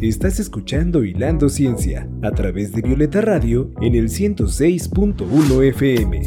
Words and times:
Estás 0.00 0.38
escuchando 0.38 1.02
Hilando 1.02 1.48
Ciencia 1.48 2.08
a 2.22 2.30
través 2.30 2.70
de 2.70 2.82
Violeta 2.82 3.20
Radio 3.20 3.72
en 3.80 3.96
el 3.96 4.10
106.1 4.10 5.68
FM. 5.70 6.22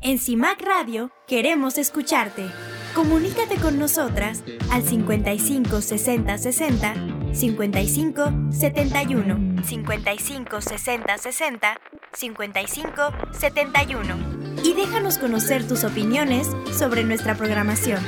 En 0.00 0.18
CIMAC 0.18 0.60
Radio 0.62 1.12
queremos 1.28 1.78
escucharte. 1.78 2.46
Comunícate 2.92 3.54
con 3.62 3.78
nosotras 3.78 4.42
al 4.72 4.82
55 4.82 5.80
60 5.80 6.38
60 6.38 6.94
55 7.34 8.32
71 8.50 9.62
55 9.62 10.60
60 10.60 11.18
60 11.18 11.80
55 12.14 13.02
71 13.30 14.16
y 14.64 14.72
déjanos 14.72 15.18
conocer 15.18 15.68
tus 15.68 15.84
opiniones 15.84 16.48
sobre 16.76 17.04
nuestra 17.04 17.36
programación. 17.36 18.00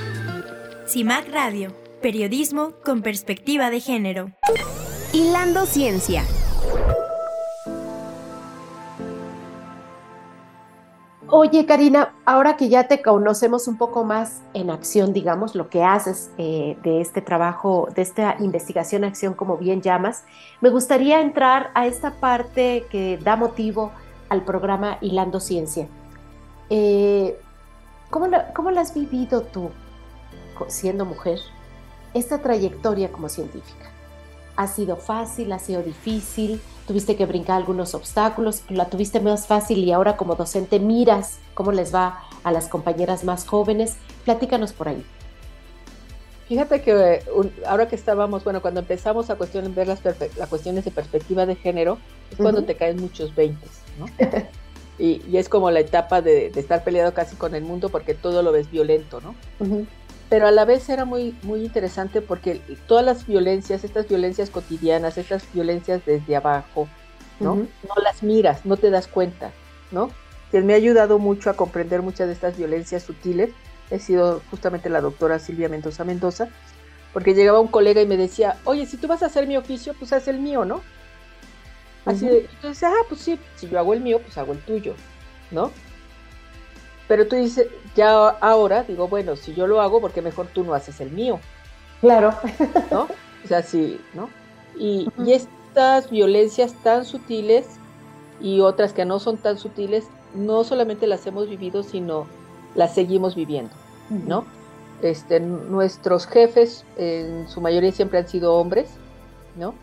CIMAC 0.88 1.28
Radio, 1.32 1.72
periodismo 2.00 2.72
con 2.84 3.02
perspectiva 3.02 3.70
de 3.70 3.80
género. 3.80 4.32
Hilando 5.12 5.66
Ciencia. 5.66 6.24
Oye, 11.32 11.64
Karina, 11.64 12.12
ahora 12.24 12.56
que 12.56 12.68
ya 12.68 12.88
te 12.88 13.02
conocemos 13.02 13.68
un 13.68 13.78
poco 13.78 14.02
más 14.02 14.42
en 14.52 14.68
acción, 14.68 15.12
digamos, 15.12 15.54
lo 15.54 15.68
que 15.68 15.84
haces 15.84 16.32
eh, 16.38 16.76
de 16.82 17.00
este 17.00 17.22
trabajo, 17.22 17.88
de 17.94 18.02
esta 18.02 18.34
investigación 18.40 19.04
acción, 19.04 19.34
como 19.34 19.56
bien 19.56 19.80
llamas, 19.80 20.24
me 20.60 20.70
gustaría 20.70 21.20
entrar 21.20 21.70
a 21.74 21.86
esta 21.86 22.14
parte 22.14 22.84
que 22.90 23.16
da 23.18 23.36
motivo 23.36 23.92
al 24.28 24.44
programa 24.44 24.98
Hilando 25.00 25.38
Ciencia. 25.38 25.86
Eh, 26.68 27.38
¿cómo, 28.10 28.26
¿Cómo 28.52 28.72
la 28.72 28.80
has 28.80 28.92
vivido 28.92 29.42
tú 29.42 29.70
siendo 30.68 31.04
mujer 31.04 31.38
esta 32.14 32.42
trayectoria 32.42 33.10
como 33.10 33.28
científica? 33.28 33.90
¿Ha 34.56 34.66
sido 34.66 34.96
fácil? 34.96 35.52
¿Ha 35.52 35.58
sido 35.58 35.82
difícil? 35.82 36.60
tuviste 36.90 37.14
que 37.14 37.24
brincar 37.24 37.56
algunos 37.56 37.94
obstáculos, 37.94 38.64
la 38.68 38.86
tuviste 38.86 39.20
más 39.20 39.46
fácil 39.46 39.78
y 39.78 39.92
ahora 39.92 40.16
como 40.16 40.34
docente 40.34 40.80
miras 40.80 41.38
cómo 41.54 41.70
les 41.70 41.94
va 41.94 42.24
a 42.42 42.50
las 42.50 42.66
compañeras 42.66 43.22
más 43.22 43.46
jóvenes. 43.46 43.94
Platícanos 44.24 44.72
por 44.72 44.88
ahí. 44.88 45.06
Fíjate 46.48 46.82
que 46.82 47.22
ahora 47.64 47.86
que 47.86 47.94
estábamos, 47.94 48.42
bueno, 48.42 48.60
cuando 48.60 48.80
empezamos 48.80 49.30
a 49.30 49.36
cuestionar, 49.36 49.70
ver 49.70 49.86
las, 49.86 50.00
cuestiones 50.48 50.84
de 50.84 50.90
perspectiva 50.90 51.46
de 51.46 51.54
género, 51.54 51.98
es 52.32 52.38
cuando 52.38 52.64
te 52.64 52.74
caen 52.74 53.00
muchos 53.00 53.36
20, 53.36 53.64
¿no? 54.00 54.06
y, 54.98 55.36
es 55.36 55.48
como 55.48 55.70
la 55.70 55.78
etapa 55.78 56.22
de, 56.22 56.46
estar 56.46 56.82
peleado 56.82 57.14
casi 57.14 57.36
con 57.36 57.54
el 57.54 57.62
mundo 57.62 57.88
porque 57.90 58.14
todo 58.14 58.42
lo 58.42 58.50
ves 58.50 58.68
violento, 58.68 59.20
¿no? 59.20 59.36
Pero 60.30 60.46
a 60.46 60.52
la 60.52 60.64
vez 60.64 60.88
era 60.88 61.04
muy, 61.04 61.36
muy 61.42 61.64
interesante 61.64 62.22
porque 62.22 62.62
todas 62.86 63.04
las 63.04 63.26
violencias, 63.26 63.82
estas 63.82 64.08
violencias 64.08 64.48
cotidianas, 64.48 65.18
estas 65.18 65.42
violencias 65.52 66.06
desde 66.06 66.36
abajo, 66.36 66.88
¿no? 67.40 67.56
No 67.56 68.02
las 68.02 68.22
miras, 68.22 68.64
no 68.64 68.76
te 68.76 68.90
das 68.90 69.08
cuenta, 69.08 69.50
¿no? 69.90 70.10
Que 70.52 70.60
me 70.60 70.72
ha 70.72 70.76
ayudado 70.76 71.18
mucho 71.18 71.50
a 71.50 71.54
comprender 71.54 72.00
muchas 72.00 72.28
de 72.28 72.34
estas 72.34 72.56
violencias 72.56 73.02
sutiles. 73.02 73.50
He 73.90 73.98
sido 73.98 74.40
justamente 74.50 74.88
la 74.88 75.00
doctora 75.00 75.40
Silvia 75.40 75.68
Mendoza 75.68 76.04
Mendoza, 76.04 76.48
porque 77.12 77.34
llegaba 77.34 77.58
un 77.58 77.66
colega 77.66 78.00
y 78.00 78.06
me 78.06 78.16
decía, 78.16 78.56
oye, 78.64 78.86
si 78.86 78.98
tú 78.98 79.08
vas 79.08 79.24
a 79.24 79.26
hacer 79.26 79.48
mi 79.48 79.56
oficio, 79.56 79.94
pues 79.98 80.12
haz 80.12 80.28
el 80.28 80.38
mío, 80.38 80.64
¿no? 80.64 80.80
Así 82.06 82.26
de, 82.26 82.48
entonces, 82.54 82.84
ah, 82.84 83.04
pues 83.08 83.20
sí, 83.20 83.36
si 83.56 83.68
yo 83.68 83.80
hago 83.80 83.94
el 83.94 84.00
mío, 84.00 84.20
pues 84.20 84.38
hago 84.38 84.52
el 84.52 84.60
tuyo, 84.60 84.94
¿no? 85.50 85.72
Pero 87.10 87.26
tú 87.26 87.34
dices, 87.34 87.66
ya 87.96 88.28
ahora 88.28 88.84
digo, 88.84 89.08
bueno, 89.08 89.34
si 89.34 89.52
yo 89.52 89.66
lo 89.66 89.80
hago, 89.80 90.00
porque 90.00 90.22
mejor 90.22 90.46
tú 90.46 90.62
no 90.62 90.74
haces 90.74 91.00
el 91.00 91.10
mío? 91.10 91.40
Claro. 92.00 92.32
¿No? 92.90 93.08
O 93.44 93.48
sea, 93.48 93.62
sí, 93.62 93.98
¿no? 94.14 94.28
Y, 94.78 95.08
estas 95.26 96.08
violencias 96.10 96.74
tan 96.84 97.04
sutiles 97.06 97.66
y 98.40 98.60
otras 98.60 98.92
que 98.92 99.06
no 99.06 99.18
son 99.18 99.38
tan 99.38 99.58
sutiles, 99.58 100.06
no 100.34 100.62
solamente 100.62 101.08
las 101.08 101.26
hemos 101.26 101.48
vivido, 101.48 101.82
sino 101.82 102.26
las 102.76 102.94
seguimos 102.94 103.34
viviendo, 103.34 103.72
¿no? 104.10 104.44
Este, 105.02 105.40
nuestros 105.40 106.26
jefes, 106.26 106.84
en 106.96 107.48
su 107.48 107.60
mayoría 107.60 107.90
siempre 107.90 108.18
han 108.18 108.28
sido 108.28 108.54
hombres, 108.54 108.88
¿no? 109.56 109.74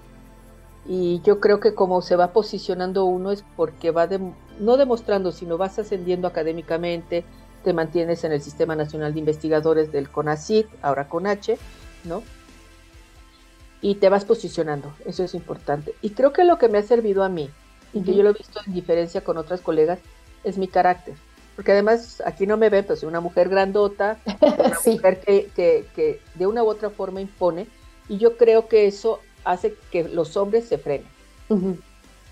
Y 0.87 1.19
yo 1.25 1.41
creo 1.41 1.59
que 1.59 1.73
como 1.73 2.01
se 2.03 2.15
va 2.15 2.31
posicionando 2.31 3.03
uno 3.03 3.31
es 3.31 3.43
porque 3.57 3.91
va 3.91 4.07
no 4.59 4.77
demostrando, 4.77 5.31
sino 5.31 5.57
vas 5.57 5.79
ascendiendo 5.79 6.27
académicamente, 6.27 7.23
te 7.63 7.73
mantienes 7.73 8.23
en 8.23 8.31
el 8.31 8.41
Sistema 8.41 8.75
Nacional 8.75 9.13
de 9.13 9.19
Investigadores 9.19 9.91
del 9.91 10.09
CONACYT, 10.09 10.67
ahora 10.81 11.07
CONACHE, 11.07 11.57
¿no? 12.03 12.23
Y 13.81 13.95
te 13.95 14.09
vas 14.09 14.25
posicionando, 14.25 14.93
eso 15.05 15.23
es 15.23 15.33
importante. 15.33 15.93
Y 16.01 16.11
creo 16.11 16.33
que 16.33 16.43
lo 16.43 16.57
que 16.57 16.69
me 16.69 16.77
ha 16.77 16.83
servido 16.83 17.23
a 17.23 17.29
mí, 17.29 17.49
y 17.93 18.01
que 18.01 18.15
yo 18.15 18.23
lo 18.23 18.31
he 18.31 18.33
visto 18.33 18.59
en 18.65 18.73
diferencia 18.73 19.21
con 19.21 19.37
otras 19.37 19.61
colegas, 19.61 19.99
es 20.43 20.57
mi 20.57 20.67
carácter. 20.67 21.15
Porque 21.55 21.71
además 21.71 22.21
aquí 22.25 22.45
no 22.45 22.57
me 22.57 22.69
ven, 22.69 22.85
pues 22.85 23.03
una 23.03 23.19
mujer 23.19 23.49
grandota, 23.49 24.19
una 24.41 24.79
mujer 24.85 25.19
que, 25.21 25.49
que 25.55 26.21
de 26.35 26.47
una 26.47 26.63
u 26.63 26.67
otra 26.67 26.89
forma 26.89 27.21
impone, 27.21 27.67
y 28.09 28.17
yo 28.17 28.37
creo 28.37 28.67
que 28.67 28.87
eso 28.87 29.19
hace 29.43 29.75
que 29.91 30.03
los 30.03 30.37
hombres 30.37 30.67
se 30.67 30.77
frenen. 30.77 31.07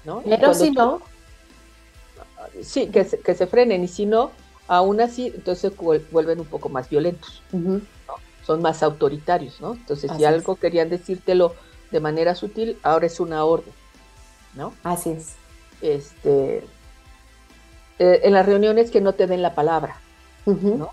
¿no? 0.06 0.22
Pero 0.24 0.54
si 0.54 0.72
no. 0.72 1.02
Sí, 2.62 2.88
que 2.88 3.04
se, 3.04 3.20
que 3.20 3.36
se 3.36 3.48
frenen, 3.48 3.84
y 3.84 3.88
si 3.88 4.06
no, 4.06 4.32
aún 4.68 5.02
así, 5.02 5.28
entonces 5.36 5.74
vuelven 6.12 6.40
un 6.40 6.46
poco 6.46 6.70
más 6.70 6.90
violentos. 6.90 7.42
Son 8.46 8.62
más 8.62 8.84
autoritarios, 8.84 9.60
¿no? 9.60 9.74
Entonces, 9.74 10.12
si 10.16 10.24
algo 10.24 10.56
querían 10.56 10.90
decírtelo 10.90 11.56
de 11.92 12.00
manera 12.00 12.36
sutil, 12.36 12.78
ahora 12.84 13.08
es 13.08 13.20
una 13.20 13.44
orden, 13.44 13.74
¿no? 14.54 14.74
Así 14.84 15.12
es. 15.12 15.36
Este, 15.82 16.64
eh, 18.00 18.22
en 18.24 18.34
las 18.34 18.46
reuniones 18.46 18.92
que 18.92 19.02
no 19.02 19.14
te 19.14 19.28
den 19.28 19.42
la 19.42 19.56
palabra, 19.56 19.98
¿no? 20.46 20.92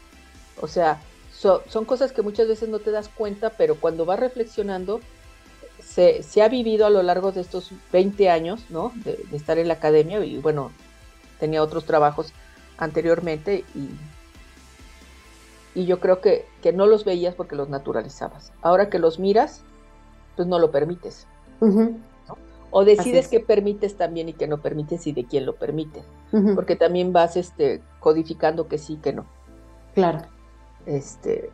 O 0.61 0.69
sea, 0.69 1.01
son 1.33 1.85
cosas 1.85 2.13
que 2.13 2.23
muchas 2.23 2.49
veces 2.49 2.69
no 2.69 2.79
te 2.79 2.91
das 2.91 3.09
cuenta, 3.09 3.51
pero 3.51 3.77
cuando 3.77 4.05
vas 4.05 4.21
reflexionando, 4.21 5.01
se, 5.83 6.23
ha 6.43 6.49
vivido 6.49 6.87
a 6.87 6.91
lo 6.91 7.03
largo 7.03 7.33
de 7.33 7.41
estos 7.41 7.71
20 7.93 8.31
años, 8.31 8.65
¿no? 8.71 8.93
De, 9.05 9.19
estar 9.33 9.59
en 9.59 9.69
la 9.69 9.75
academia 9.75 10.25
y 10.25 10.39
bueno, 10.39 10.71
tenía 11.43 11.61
otros 11.61 11.87
trabajos 11.87 12.33
anteriormente 12.79 13.65
y, 13.75 13.89
y 15.75 15.87
yo 15.87 15.99
creo 15.99 16.21
que, 16.21 16.47
que, 16.63 16.73
no 16.73 16.87
los 16.87 17.05
veías 17.05 17.35
porque 17.35 17.57
los 17.57 17.69
naturalizabas. 17.69 18.53
Ahora 18.63 18.89
que 18.89 19.01
los 19.01 19.19
miras, 19.19 19.63
pues 20.37 20.47
no 20.47 20.61
lo 20.61 20.71
permites. 20.71 21.27
O 22.71 22.85
decides 22.85 23.27
que 23.27 23.41
permites 23.41 23.97
también 23.97 24.29
y 24.29 24.35
que 24.35 24.47
no 24.47 24.59
permites 24.59 25.05
y 25.09 25.13
de 25.13 25.25
quién 25.25 25.45
lo 25.45 25.57
permites. 25.57 26.05
Porque 26.55 26.77
también 26.77 27.13
vas 27.13 27.37
este, 27.37 27.83
codificando 27.99 28.69
que 28.69 28.79
sí, 28.79 29.01
que 29.03 29.13
no. 29.13 29.27
Claro. 29.97 30.21
Este, 30.87 31.51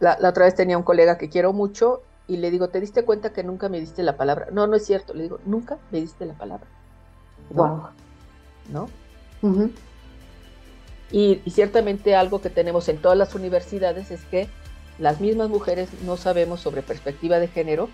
la, 0.00 0.18
la, 0.18 0.30
otra 0.30 0.46
vez 0.46 0.56
tenía 0.56 0.76
un 0.76 0.82
colega 0.82 1.18
que 1.18 1.28
quiero 1.28 1.52
mucho 1.52 2.02
y 2.26 2.38
le 2.38 2.50
digo, 2.50 2.68
¿te 2.70 2.80
diste 2.80 3.04
cuenta 3.04 3.32
que 3.32 3.44
nunca 3.44 3.68
me 3.68 3.78
diste 3.78 4.02
la 4.02 4.16
palabra? 4.16 4.48
No, 4.50 4.66
no 4.66 4.74
es 4.74 4.84
cierto. 4.84 5.14
Le 5.14 5.22
digo, 5.22 5.38
nunca 5.46 5.78
me 5.92 6.00
diste 6.00 6.26
la 6.26 6.34
palabra. 6.34 6.66
Wow. 7.50 7.66
¿No? 7.68 8.05
Y, 11.10 11.40
ciertamente 11.50 12.14
algo 12.14 12.40
que 12.40 12.50
tenemos 12.50 12.88
en 12.88 12.98
todas 12.98 13.16
las 13.16 13.34
universidades 13.34 14.10
es 14.10 14.22
que 14.24 14.48
las 14.98 15.20
mismas 15.20 15.48
mujeres 15.48 15.88
no 16.04 16.16
sabemos 16.16 16.60
sobre 16.60 16.82
perspectiva 16.82 17.38
de 17.38 17.48
género 17.48 17.88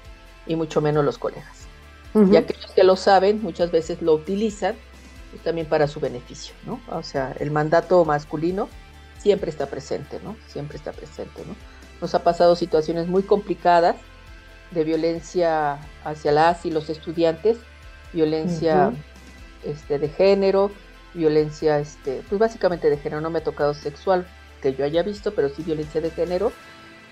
y 0.46 0.56
mucho 0.56 0.80
menos 0.80 1.04
los 1.04 1.18
colegas. 1.18 1.66
Y 2.14 2.36
aquellos 2.36 2.70
que 2.72 2.84
lo 2.84 2.96
saben 2.96 3.42
muchas 3.42 3.70
veces 3.70 4.02
lo 4.02 4.12
utilizan 4.12 4.74
pues, 5.30 5.42
también 5.42 5.66
para 5.66 5.88
su 5.88 5.98
beneficio, 5.98 6.54
¿no? 6.66 6.78
O 6.90 7.02
sea, 7.02 7.34
el 7.40 7.50
mandato 7.50 8.04
masculino 8.04 8.68
siempre 9.16 9.48
está 9.48 9.66
presente, 9.66 10.20
¿no? 10.22 10.36
Siempre 10.46 10.76
está 10.76 10.92
presente, 10.92 11.42
¿no? 11.46 11.56
Nos 12.02 12.14
ha 12.14 12.22
pasado 12.22 12.54
situaciones 12.54 13.08
muy 13.08 13.22
complicadas 13.22 13.96
de 14.72 14.84
violencia 14.84 15.78
hacia 16.04 16.32
las 16.32 16.66
y 16.66 16.70
los 16.70 16.90
estudiantes, 16.90 17.56
violencia 18.12 18.92
este, 19.64 19.98
de 19.98 20.08
género, 20.08 20.70
violencia, 21.14 21.78
este, 21.78 22.22
pues 22.28 22.38
básicamente 22.38 22.90
de 22.90 22.96
género, 22.96 23.20
no 23.20 23.30
me 23.30 23.38
ha 23.38 23.44
tocado 23.44 23.74
sexual 23.74 24.26
que 24.60 24.74
yo 24.74 24.84
haya 24.84 25.02
visto, 25.02 25.34
pero 25.34 25.48
sí 25.48 25.62
violencia 25.62 26.00
de 26.00 26.10
género, 26.10 26.52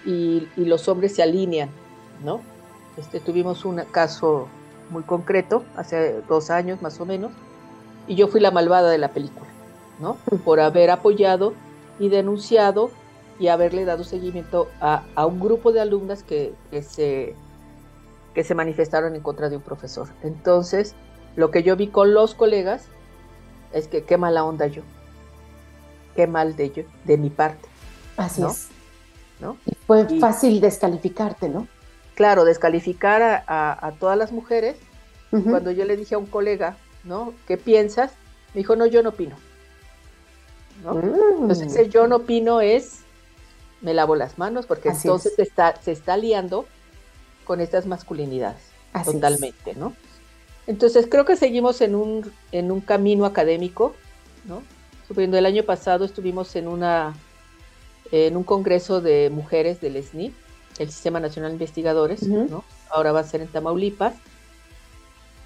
y, 0.04 0.48
los 0.56 0.88
hombres 0.88 1.14
se 1.14 1.22
alinean, 1.22 1.68
¿no? 2.24 2.40
Este, 2.96 3.20
tuvimos 3.20 3.64
un 3.64 3.82
caso 3.90 4.48
muy 4.88 5.02
concreto, 5.02 5.64
hace 5.76 6.22
dos 6.28 6.50
años 6.50 6.80
más 6.80 7.00
o 7.00 7.06
menos, 7.06 7.32
y 8.06 8.14
yo 8.14 8.28
fui 8.28 8.40
la 8.40 8.50
malvada 8.50 8.90
de 8.90 8.98
la 8.98 9.08
película, 9.08 9.48
¿no? 9.98 10.16
Por 10.44 10.60
haber 10.60 10.90
apoyado 10.90 11.54
y 11.98 12.08
denunciado 12.08 12.90
y 13.38 13.48
haberle 13.48 13.84
dado 13.84 14.04
seguimiento 14.04 14.68
a, 14.80 15.02
un 15.26 15.40
grupo 15.40 15.72
de 15.72 15.80
alumnas 15.80 16.22
que 16.22 16.54
se 16.82 17.34
que 18.34 18.44
se 18.44 18.54
manifestaron 18.54 19.14
en 19.14 19.22
contra 19.22 19.48
de 19.48 19.56
un 19.56 19.62
profesor. 19.62 20.08
Entonces, 20.22 20.94
lo 21.36 21.50
que 21.50 21.62
yo 21.62 21.76
vi 21.76 21.88
con 21.88 22.14
los 22.14 22.34
colegas 22.34 22.84
es 23.72 23.88
que 23.88 24.04
qué 24.04 24.16
mala 24.16 24.44
onda 24.44 24.66
yo, 24.66 24.82
qué 26.16 26.26
mal 26.26 26.56
de 26.56 26.70
yo, 26.70 26.82
de 27.04 27.16
mi 27.16 27.30
parte. 27.30 27.68
Así 28.16 28.42
es. 28.42 28.68
¿no? 29.40 29.56
fue 29.86 30.06
fácil 30.20 30.60
descalificarte, 30.60 31.48
¿no? 31.48 31.66
claro, 32.20 32.44
descalificar 32.44 33.44
a, 33.46 33.92
todas 33.98 34.18
las 34.18 34.30
mujeres. 34.30 34.76
Cuando 35.30 35.70
yo 35.70 35.86
le 35.86 35.96
dije 35.96 36.16
a 36.16 36.18
un 36.18 36.26
colega, 36.26 36.76
¿no? 37.02 37.32
¿Qué 37.46 37.56
piensas? 37.56 38.12
Me 38.52 38.58
dijo, 38.58 38.76
no, 38.76 38.84
yo 38.84 39.02
no 39.02 39.08
opino. 39.08 39.36
¿no? 40.84 40.96
Mm. 40.96 41.42
Entonces, 41.42 41.68
ese 41.68 41.88
yo 41.88 42.06
no 42.08 42.16
opino 42.16 42.60
es, 42.60 42.98
me 43.80 43.94
lavo 43.94 44.16
las 44.16 44.36
manos, 44.36 44.66
porque 44.66 44.90
entonces 44.90 45.32
se 45.34 45.40
está, 45.40 45.80
se 45.80 45.92
está 45.92 46.18
liando 46.18 46.66
con 47.44 47.62
estas 47.62 47.86
masculinidades, 47.86 48.60
totalmente, 49.02 49.74
¿no? 49.74 49.94
Entonces, 50.66 51.06
creo 51.10 51.24
que 51.24 51.36
seguimos 51.36 51.80
en 51.80 51.94
un, 51.94 52.30
en 52.52 52.70
un 52.70 52.80
camino 52.80 53.24
académico, 53.24 53.94
¿no? 54.44 54.62
Subiendo 55.08 55.36
el 55.36 55.46
año 55.46 55.64
pasado 55.64 56.04
estuvimos 56.04 56.54
en 56.54 56.68
una 56.68 57.14
en 58.12 58.36
un 58.36 58.42
congreso 58.42 59.00
de 59.00 59.30
mujeres 59.30 59.80
del 59.80 60.02
SNI, 60.02 60.32
el 60.78 60.90
Sistema 60.90 61.20
Nacional 61.20 61.50
de 61.50 61.54
Investigadores, 61.54 62.22
¿no? 62.22 62.64
Ahora 62.88 63.12
va 63.12 63.20
a 63.20 63.24
ser 63.24 63.40
en 63.40 63.48
Tamaulipas. 63.48 64.14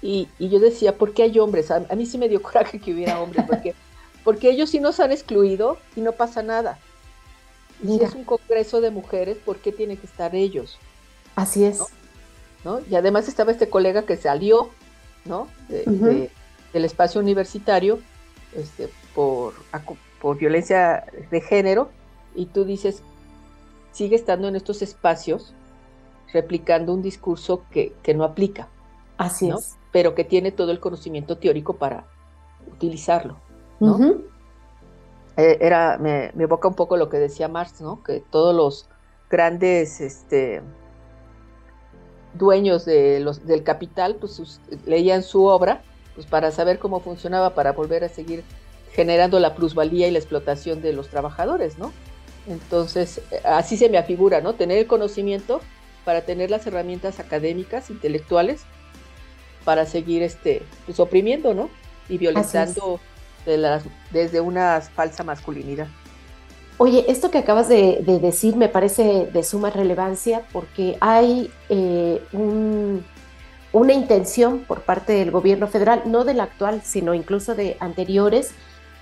Y, 0.01 0.27
yo 0.39 0.59
decía, 0.59 0.97
¿por 0.97 1.13
qué 1.13 1.23
hay 1.23 1.39
hombres? 1.39 1.71
A, 1.71 1.79
mí 1.95 2.05
sí 2.05 2.17
me 2.17 2.29
dio 2.29 2.41
coraje 2.43 2.79
que 2.79 2.93
hubiera 2.93 3.21
hombres, 3.21 3.45
porque, 3.47 3.75
porque 4.23 4.49
ellos 4.49 4.69
sí 4.69 4.79
nos 4.79 4.99
han 4.99 5.11
excluido 5.11 5.77
y 5.95 6.01
no 6.01 6.13
pasa 6.13 6.41
nada. 6.41 6.79
Si 7.83 8.01
es 8.01 8.13
un 8.13 8.23
congreso 8.23 8.81
de 8.81 8.89
mujeres, 8.89 9.37
¿por 9.37 9.57
qué 9.57 9.71
tienen 9.71 9.97
que 9.97 10.07
estar 10.07 10.33
ellos? 10.33 10.79
Así 11.35 11.65
es. 11.65 11.79
¿no? 12.63 12.79
Y 12.89 12.95
además 12.95 13.27
estaba 13.27 13.51
este 13.51 13.69
colega 13.69 14.05
que 14.05 14.15
salió, 14.15 14.69
¿no? 15.25 15.47
del 15.67 16.85
espacio 16.85 17.21
universitario 17.21 17.99
este, 18.53 18.89
por, 19.13 19.53
por 20.21 20.37
violencia 20.37 21.05
de 21.31 21.41
género 21.41 21.89
y 22.35 22.47
tú 22.47 22.65
dices, 22.65 23.01
sigue 23.91 24.15
estando 24.15 24.47
en 24.47 24.55
estos 24.55 24.81
espacios 24.81 25.53
replicando 26.33 26.93
un 26.93 27.01
discurso 27.01 27.63
que, 27.71 27.93
no 28.13 28.25
aplica. 28.25 28.67
Así 29.17 29.49
es. 29.49 29.77
Pero 29.91 30.15
que 30.15 30.25
tiene 30.25 30.51
todo 30.51 30.71
el 30.71 30.81
conocimiento 30.81 31.37
teórico 31.37 31.77
para 31.77 32.05
utilizarlo. 32.67 33.37
Eh, 35.37 35.57
era, 35.61 35.97
me, 35.97 36.31
evoca 36.37 36.67
un 36.67 36.75
poco 36.75 36.97
lo 36.97 37.07
que 37.07 37.17
decía 37.17 37.47
Marx, 37.47 37.79
¿no? 37.79 38.03
Que 38.03 38.21
todos 38.29 38.53
los 38.53 38.89
grandes 39.29 40.01
este, 40.01 40.61
dueños 42.37 42.85
de 42.85 43.19
los, 43.19 43.45
del 43.45 43.63
capital, 43.63 44.15
pues 44.15 44.59
leían 44.85 45.23
su 45.23 45.45
obra, 45.45 45.81
pues 46.15 46.27
para 46.27 46.51
saber 46.51 46.79
cómo 46.79 46.99
funcionaba, 46.99 47.55
para 47.55 47.71
volver 47.71 48.03
a 48.03 48.09
seguir 48.09 48.43
generando 48.93 49.39
la 49.39 49.55
plusvalía 49.55 50.07
y 50.07 50.11
la 50.11 50.19
explotación 50.19 50.81
de 50.81 50.93
los 50.93 51.09
trabajadores, 51.09 51.77
¿no? 51.77 51.91
Entonces, 52.47 53.21
así 53.43 53.75
se 53.75 53.89
me 53.89 53.97
afigura, 53.97 54.39
¿no? 54.39 54.53
Tener 54.53 54.77
el 54.77 54.87
conocimiento 54.87 55.61
para 56.05 56.21
tener 56.21 56.51
las 56.51 56.65
herramientas 56.67 57.19
académicas, 57.19 57.89
intelectuales, 57.89 58.61
para 59.65 59.85
seguir 59.85 60.21
este, 60.23 60.61
pues, 60.85 60.99
oprimiendo, 60.99 61.53
¿no? 61.53 61.69
Y 62.07 62.17
violentando 62.17 62.99
desde 64.11 64.39
una 64.39 64.79
falsa 64.81 65.23
masculinidad. 65.23 65.87
Oye, 66.77 67.05
esto 67.07 67.31
que 67.31 67.37
acabas 67.37 67.69
de, 67.69 68.03
decir 68.21 68.57
me 68.57 68.67
parece 68.67 69.29
de 69.31 69.43
suma 69.43 69.69
relevancia 69.69 70.43
porque 70.51 70.97
hay 70.99 71.49
eh, 71.69 72.21
una 73.71 73.93
intención 73.93 74.59
por 74.59 74.81
parte 74.81 75.13
del 75.13 75.31
gobierno 75.31 75.67
federal, 75.67 76.03
no 76.05 76.25
del 76.25 76.41
actual, 76.41 76.81
sino 76.83 77.13
incluso 77.13 77.55
de 77.55 77.77
anteriores, 77.79 78.51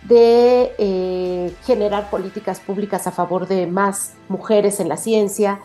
de 0.03 0.73
eh, 0.77 1.53
generar 1.65 2.09
políticas 2.09 2.59
públicas 2.59 3.07
a 3.07 3.11
favor 3.11 3.47
de 3.47 3.65
más 3.65 4.13
mujeres 4.27 4.79
en 4.79 4.89
la 4.89 4.97
ciencia, 4.97 5.61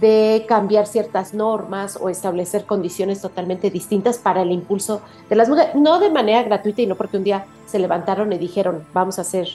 de 0.00 0.44
cambiar 0.46 0.86
ciertas 0.86 1.32
normas 1.32 1.98
o 2.00 2.10
establecer 2.10 2.66
condiciones 2.66 3.22
totalmente 3.22 3.70
distintas 3.70 4.18
para 4.18 4.42
el 4.42 4.52
impulso 4.52 5.00
de 5.30 5.36
las 5.36 5.48
mujeres, 5.48 5.74
no 5.74 5.98
de 5.98 6.10
manera 6.10 6.42
gratuita 6.42 6.82
y 6.82 6.86
no 6.86 6.94
porque 6.94 7.16
un 7.16 7.24
día 7.24 7.46
se 7.66 7.78
levantaron 7.78 8.32
y 8.32 8.38
dijeron 8.38 8.84
vamos 8.92 9.18
a 9.18 9.22
hacer, 9.22 9.48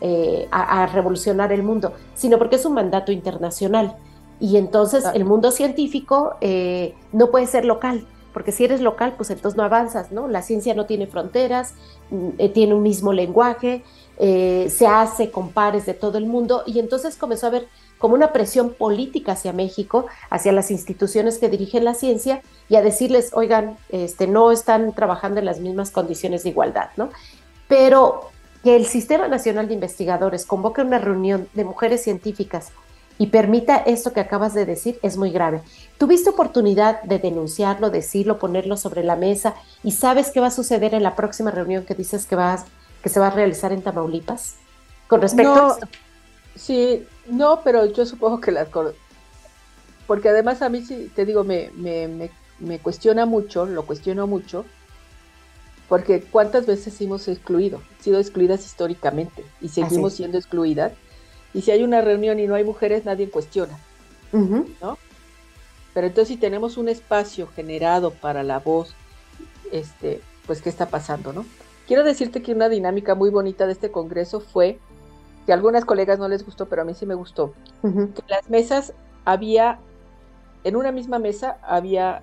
eh, 0.00 0.48
a, 0.50 0.86
revolucionar 0.86 1.52
el 1.52 1.62
mundo, 1.62 1.92
sino 2.14 2.38
porque 2.38 2.56
es 2.56 2.64
un 2.64 2.74
mandato 2.74 3.12
internacional. 3.12 3.96
Y 4.40 4.56
entonces 4.56 5.04
el 5.14 5.24
mundo 5.24 5.50
científico 5.50 6.36
eh, 6.40 6.94
no 7.12 7.30
puede 7.30 7.46
ser 7.46 7.64
local, 7.64 8.06
porque 8.32 8.52
si 8.52 8.64
eres 8.64 8.80
local, 8.80 9.14
pues 9.16 9.30
entonces 9.30 9.56
no 9.56 9.64
avanzas, 9.64 10.12
¿no? 10.12 10.28
La 10.28 10.42
ciencia 10.42 10.74
no 10.74 10.86
tiene 10.86 11.08
fronteras, 11.08 11.74
mm, 12.10 12.28
eh, 12.38 12.48
tiene 12.48 12.74
un 12.74 12.82
mismo 12.82 13.12
lenguaje, 13.12 13.82
se 14.20 14.86
hace 14.88 15.30
con 15.30 15.50
pares 15.50 15.86
de 15.86 15.94
todo 15.94 16.18
el 16.18 16.26
mundo 16.26 16.64
y 16.66 16.80
entonces 16.80 17.14
comenzó 17.14 17.46
a 17.46 17.50
haber 17.50 17.68
como 17.98 18.14
una 18.14 18.32
presión 18.32 18.70
política 18.70 19.32
hacia 19.32 19.52
México, 19.52 20.06
hacia 20.30 20.52
las 20.52 20.70
instituciones 20.70 21.38
que 21.38 21.48
dirigen 21.48 21.84
la 21.84 21.94
ciencia 21.94 22.42
y 22.68 22.76
a 22.76 22.82
decirles, 22.82 23.30
oigan, 23.32 23.76
este, 23.90 24.26
no 24.26 24.50
están 24.50 24.92
trabajando 24.92 25.38
en 25.38 25.46
las 25.46 25.60
mismas 25.60 25.90
condiciones 25.90 26.42
de 26.42 26.50
igualdad, 26.50 26.90
¿no? 26.96 27.10
Pero 27.68 28.30
que 28.62 28.76
el 28.76 28.86
Sistema 28.86 29.28
Nacional 29.28 29.68
de 29.68 29.74
Investigadores 29.74 30.44
convoque 30.44 30.82
una 30.82 30.98
reunión 30.98 31.48
de 31.54 31.64
mujeres 31.64 32.02
científicas 32.02 32.72
y 33.18 33.28
permita 33.28 33.76
esto 33.76 34.12
que 34.12 34.20
acabas 34.20 34.54
de 34.54 34.64
decir 34.64 34.98
es 35.02 35.16
muy 35.16 35.30
grave. 35.30 35.60
¿Tuviste 35.98 36.30
oportunidad 36.30 37.02
de 37.02 37.18
denunciarlo, 37.18 37.90
decirlo, 37.90 38.38
ponerlo 38.38 38.76
sobre 38.76 39.02
la 39.02 39.16
mesa 39.16 39.54
y 39.82 39.92
sabes 39.92 40.30
qué 40.30 40.40
va 40.40 40.46
a 40.48 40.52
suceder 40.52 40.94
en 40.94 41.02
la 41.02 41.16
próxima 41.16 41.50
reunión 41.50 41.84
que 41.84 41.94
dices 41.94 42.26
que, 42.26 42.36
vas, 42.36 42.64
que 43.02 43.08
se 43.08 43.18
va 43.18 43.26
a 43.26 43.30
realizar 43.30 43.72
en 43.72 43.82
Tamaulipas? 43.82 44.56
Con 45.08 45.20
respecto 45.20 45.52
a 45.52 45.72
esto. 45.72 45.88
Sí, 46.54 47.06
no, 47.26 47.60
pero 47.62 47.86
yo 47.86 48.04
supongo 48.06 48.40
que 48.40 48.52
las... 48.52 48.68
Porque 50.06 50.28
además 50.28 50.62
a 50.62 50.68
mí, 50.68 50.82
sí, 50.82 51.10
te 51.14 51.24
digo, 51.24 51.44
me, 51.44 51.70
me, 51.76 52.30
me, 52.58 52.78
cuestiona 52.78 53.26
mucho, 53.26 53.66
lo 53.66 53.84
cuestiono 53.84 54.26
mucho, 54.26 54.64
porque 55.88 56.22
cuántas 56.22 56.66
veces 56.66 57.00
hemos 57.00 57.26
excluido, 57.28 57.80
sido 58.00 58.18
excluidas 58.18 58.64
históricamente 58.64 59.44
y 59.60 59.68
seguimos 59.68 60.12
siendo 60.14 60.36
excluidas 60.36 60.92
y 61.54 61.62
si 61.62 61.70
hay 61.70 61.82
una 61.82 62.00
reunión 62.02 62.38
y 62.38 62.46
no 62.46 62.54
hay 62.54 62.64
mujeres, 62.64 63.04
nadie 63.04 63.30
cuestiona, 63.30 63.78
¿no? 64.32 64.98
Pero 65.94 66.06
entonces 66.06 66.28
si 66.28 66.36
tenemos 66.36 66.76
un 66.76 66.88
espacio 66.88 67.48
generado 67.48 68.12
para 68.12 68.42
la 68.42 68.58
voz, 68.58 68.94
este, 69.72 70.20
pues 70.46 70.60
qué 70.60 70.68
está 70.68 70.88
pasando, 70.90 71.32
¿no? 71.32 71.46
Quiero 71.86 72.04
decirte 72.04 72.42
que 72.42 72.52
una 72.52 72.68
dinámica 72.68 73.14
muy 73.14 73.30
bonita 73.30 73.66
de 73.66 73.72
este 73.72 73.90
congreso 73.90 74.40
fue 74.40 74.78
que 75.46 75.52
a 75.52 75.54
algunas 75.54 75.86
colegas 75.86 76.18
no 76.18 76.28
les 76.28 76.44
gustó, 76.44 76.66
pero 76.66 76.82
a 76.82 76.84
mí 76.84 76.92
sí 76.94 77.06
me 77.06 77.14
gustó. 77.14 77.54
Que 77.82 78.22
las 78.28 78.50
mesas 78.50 78.92
había, 79.24 79.78
en 80.64 80.76
una 80.76 80.92
misma 80.92 81.18
mesa 81.18 81.56
había 81.62 82.22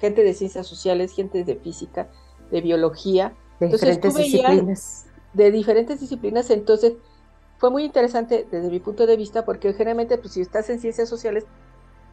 gente 0.00 0.22
de 0.22 0.32
ciencias 0.34 0.68
sociales, 0.68 1.12
gente 1.12 1.42
de 1.42 1.56
física, 1.56 2.08
de 2.50 2.60
biología. 2.60 3.34
De 3.58 3.68
diferentes 3.68 4.14
disciplinas. 4.14 5.06
De 5.32 5.50
diferentes 5.50 6.00
disciplinas, 6.00 6.50
entonces 6.50 6.94
fue 7.58 7.70
muy 7.70 7.84
interesante 7.84 8.46
desde 8.50 8.68
mi 8.68 8.80
punto 8.80 9.06
de 9.06 9.16
vista 9.16 9.44
porque 9.44 9.72
generalmente 9.72 10.16
pues 10.18 10.32
si 10.32 10.40
estás 10.40 10.70
en 10.70 10.80
ciencias 10.80 11.08
sociales 11.08 11.44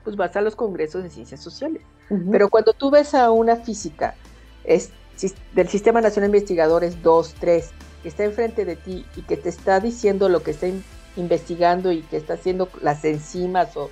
pues 0.03 0.15
vas 0.15 0.35
a 0.35 0.41
los 0.41 0.55
congresos 0.55 1.03
de 1.03 1.09
ciencias 1.09 1.41
sociales. 1.41 1.81
Pero 2.31 2.47
cuando 2.47 2.71
tú 2.71 2.89
ves 2.89 3.13
a 3.13 3.29
una 3.31 3.57
física 3.57 4.15
es, 4.63 4.91
del 5.53 5.67
Sistema 5.67 5.99
Nacional 5.99 6.31
de 6.31 6.37
Investigadores 6.37 7.03
2, 7.03 7.35
3, 7.39 7.71
que 8.03 8.07
está 8.07 8.23
enfrente 8.23 8.63
de 8.63 8.77
ti 8.77 9.05
y 9.17 9.23
que 9.23 9.35
te 9.35 9.49
está 9.49 9.81
diciendo 9.81 10.29
lo 10.29 10.43
que 10.43 10.51
está 10.51 10.67
investigando 11.17 11.91
y 11.91 12.03
que 12.03 12.15
está 12.15 12.35
haciendo 12.35 12.69
las 12.81 13.03
enzimas 13.03 13.75
o, 13.75 13.89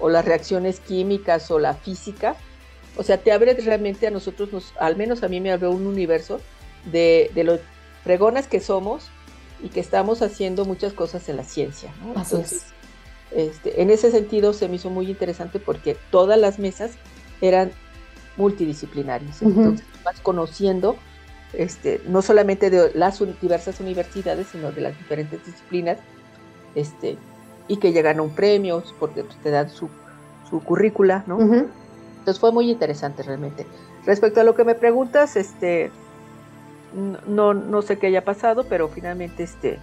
o 0.00 0.08
las 0.08 0.24
reacciones 0.24 0.80
químicas 0.80 1.48
o 1.52 1.60
la 1.60 1.74
física, 1.74 2.34
o 2.96 3.02
sea, 3.02 3.18
te 3.18 3.32
abre 3.32 3.54
realmente 3.54 4.06
a 4.06 4.10
nosotros, 4.10 4.52
nos, 4.52 4.72
al 4.78 4.96
menos 4.96 5.22
a 5.22 5.28
mí 5.28 5.40
me 5.40 5.52
abre 5.52 5.68
un 5.68 5.86
universo 5.86 6.40
de, 6.90 7.30
de 7.34 7.44
lo 7.44 7.58
fregonas 8.02 8.46
que 8.46 8.60
somos 8.60 9.08
y 9.62 9.68
que 9.68 9.80
estamos 9.80 10.22
haciendo 10.22 10.64
muchas 10.64 10.92
cosas 10.92 11.28
en 11.28 11.36
la 11.36 11.44
ciencia. 11.44 11.92
este, 13.30 13.82
en 13.82 13.90
ese 13.90 14.10
sentido 14.10 14.52
se 14.52 14.68
me 14.68 14.76
hizo 14.76 14.90
muy 14.90 15.10
interesante 15.10 15.58
porque 15.58 15.96
todas 16.10 16.38
las 16.38 16.58
mesas 16.58 16.92
eran 17.40 17.72
multidisciplinarias. 18.36 19.42
Entonces 19.42 19.86
vas 20.04 20.20
conociendo 20.20 20.96
este, 21.52 22.00
no 22.06 22.22
solamente 22.22 22.70
de 22.70 22.92
las 22.94 23.20
diversas 23.40 23.80
universidades, 23.80 24.48
sino 24.48 24.72
de 24.72 24.80
las 24.82 24.98
diferentes 24.98 25.44
disciplinas, 25.44 25.98
este, 26.74 27.16
y 27.68 27.76
que 27.78 27.92
llegan 27.92 28.18
a 28.18 28.22
un 28.22 28.34
premio 28.34 28.82
porque 28.98 29.24
te 29.42 29.50
dan 29.50 29.70
su, 29.70 29.88
su 30.50 30.60
currícula, 30.60 31.24
¿no? 31.26 31.38
Entonces 32.24 32.40
fue 32.40 32.52
muy 32.52 32.70
interesante 32.70 33.22
realmente. 33.22 33.66
Respecto 34.06 34.40
a 34.40 34.44
lo 34.44 34.54
que 34.54 34.64
me 34.64 34.74
preguntas, 34.74 35.36
este, 35.36 35.90
no, 37.26 37.52
no 37.52 37.82
sé 37.82 37.98
qué 37.98 38.06
haya 38.06 38.24
pasado, 38.24 38.64
pero 38.66 38.88
finalmente 38.88 39.42
este, 39.42 39.78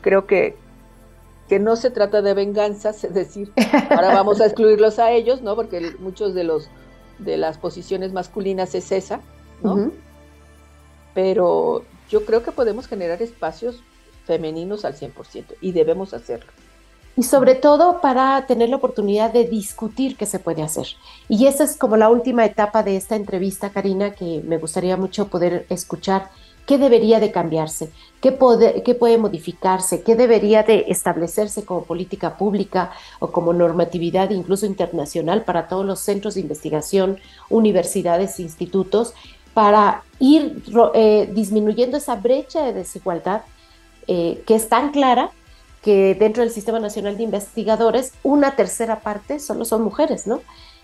creo 0.00 0.26
que, 0.26 0.56
que 1.48 1.60
no 1.60 1.76
se 1.76 1.90
trata 1.90 2.22
de 2.22 2.34
venganzas, 2.34 3.04
es 3.04 3.14
decir, 3.14 3.52
ahora 3.88 4.12
vamos 4.12 4.40
a 4.40 4.46
excluirlos 4.46 4.98
a 4.98 5.12
ellos, 5.12 5.42
¿no? 5.42 5.54
Porque 5.54 5.94
muchos 6.00 6.34
de 6.34 6.42
los 6.42 6.68
de 7.20 7.36
las 7.36 7.56
posiciones 7.56 8.12
masculinas 8.12 8.74
es 8.74 8.90
esa, 8.90 9.20
¿no? 9.62 9.92
Pero 11.14 11.84
yo 12.10 12.24
creo 12.24 12.42
que 12.42 12.50
podemos 12.50 12.88
generar 12.88 13.22
espacios 13.22 13.80
femeninos 14.26 14.84
al 14.84 14.96
100% 14.96 15.54
y 15.60 15.70
debemos 15.70 16.14
hacerlo. 16.14 16.50
Y 17.16 17.22
sobre 17.22 17.54
todo 17.54 18.00
para 18.00 18.44
tener 18.46 18.68
la 18.68 18.76
oportunidad 18.76 19.32
de 19.32 19.44
discutir 19.44 20.16
qué 20.16 20.26
se 20.26 20.38
puede 20.38 20.62
hacer. 20.62 20.86
Y 21.28 21.46
esa 21.46 21.64
es 21.64 21.76
como 21.76 21.96
la 21.96 22.08
última 22.08 22.44
etapa 22.44 22.82
de 22.82 22.96
esta 22.96 23.16
entrevista, 23.16 23.70
Karina, 23.70 24.14
que 24.14 24.42
me 24.44 24.58
gustaría 24.58 24.96
mucho 24.96 25.28
poder 25.28 25.66
escuchar. 25.68 26.30
¿Qué 26.66 26.78
debería 26.78 27.20
de 27.20 27.30
cambiarse? 27.30 27.90
¿Qué 28.22 28.32
puede, 28.32 29.18
modificarse? 29.18 30.02
¿Qué 30.02 30.16
debería 30.16 30.62
de 30.62 30.86
establecerse 30.88 31.64
como 31.64 31.84
política 31.84 32.38
pública 32.38 32.90
o 33.18 33.30
como 33.30 33.52
normatividad 33.52 34.30
incluso 34.30 34.64
internacional 34.64 35.44
para 35.44 35.68
todos 35.68 35.84
los 35.84 36.00
centros 36.00 36.34
de 36.34 36.40
investigación, 36.40 37.18
universidades, 37.50 38.40
institutos, 38.40 39.12
para 39.52 40.02
ir 40.18 40.62
eh, 40.94 41.30
disminuyendo 41.34 41.98
esa 41.98 42.16
brecha 42.16 42.64
de 42.64 42.72
desigualdad 42.72 43.42
eh, 44.06 44.42
que 44.46 44.54
es 44.54 44.68
tan 44.68 44.90
clara 44.90 45.30
que 45.84 46.14
dentro 46.14 46.42
del 46.42 46.50
Sistema 46.50 46.80
Nacional 46.80 47.18
de 47.18 47.24
Investigadores 47.24 48.14
una 48.22 48.56
tercera 48.56 49.00
parte 49.00 49.38
solo 49.38 49.66
son 49.66 49.82
mujeres, 49.82 50.26
¿no? 50.26 50.40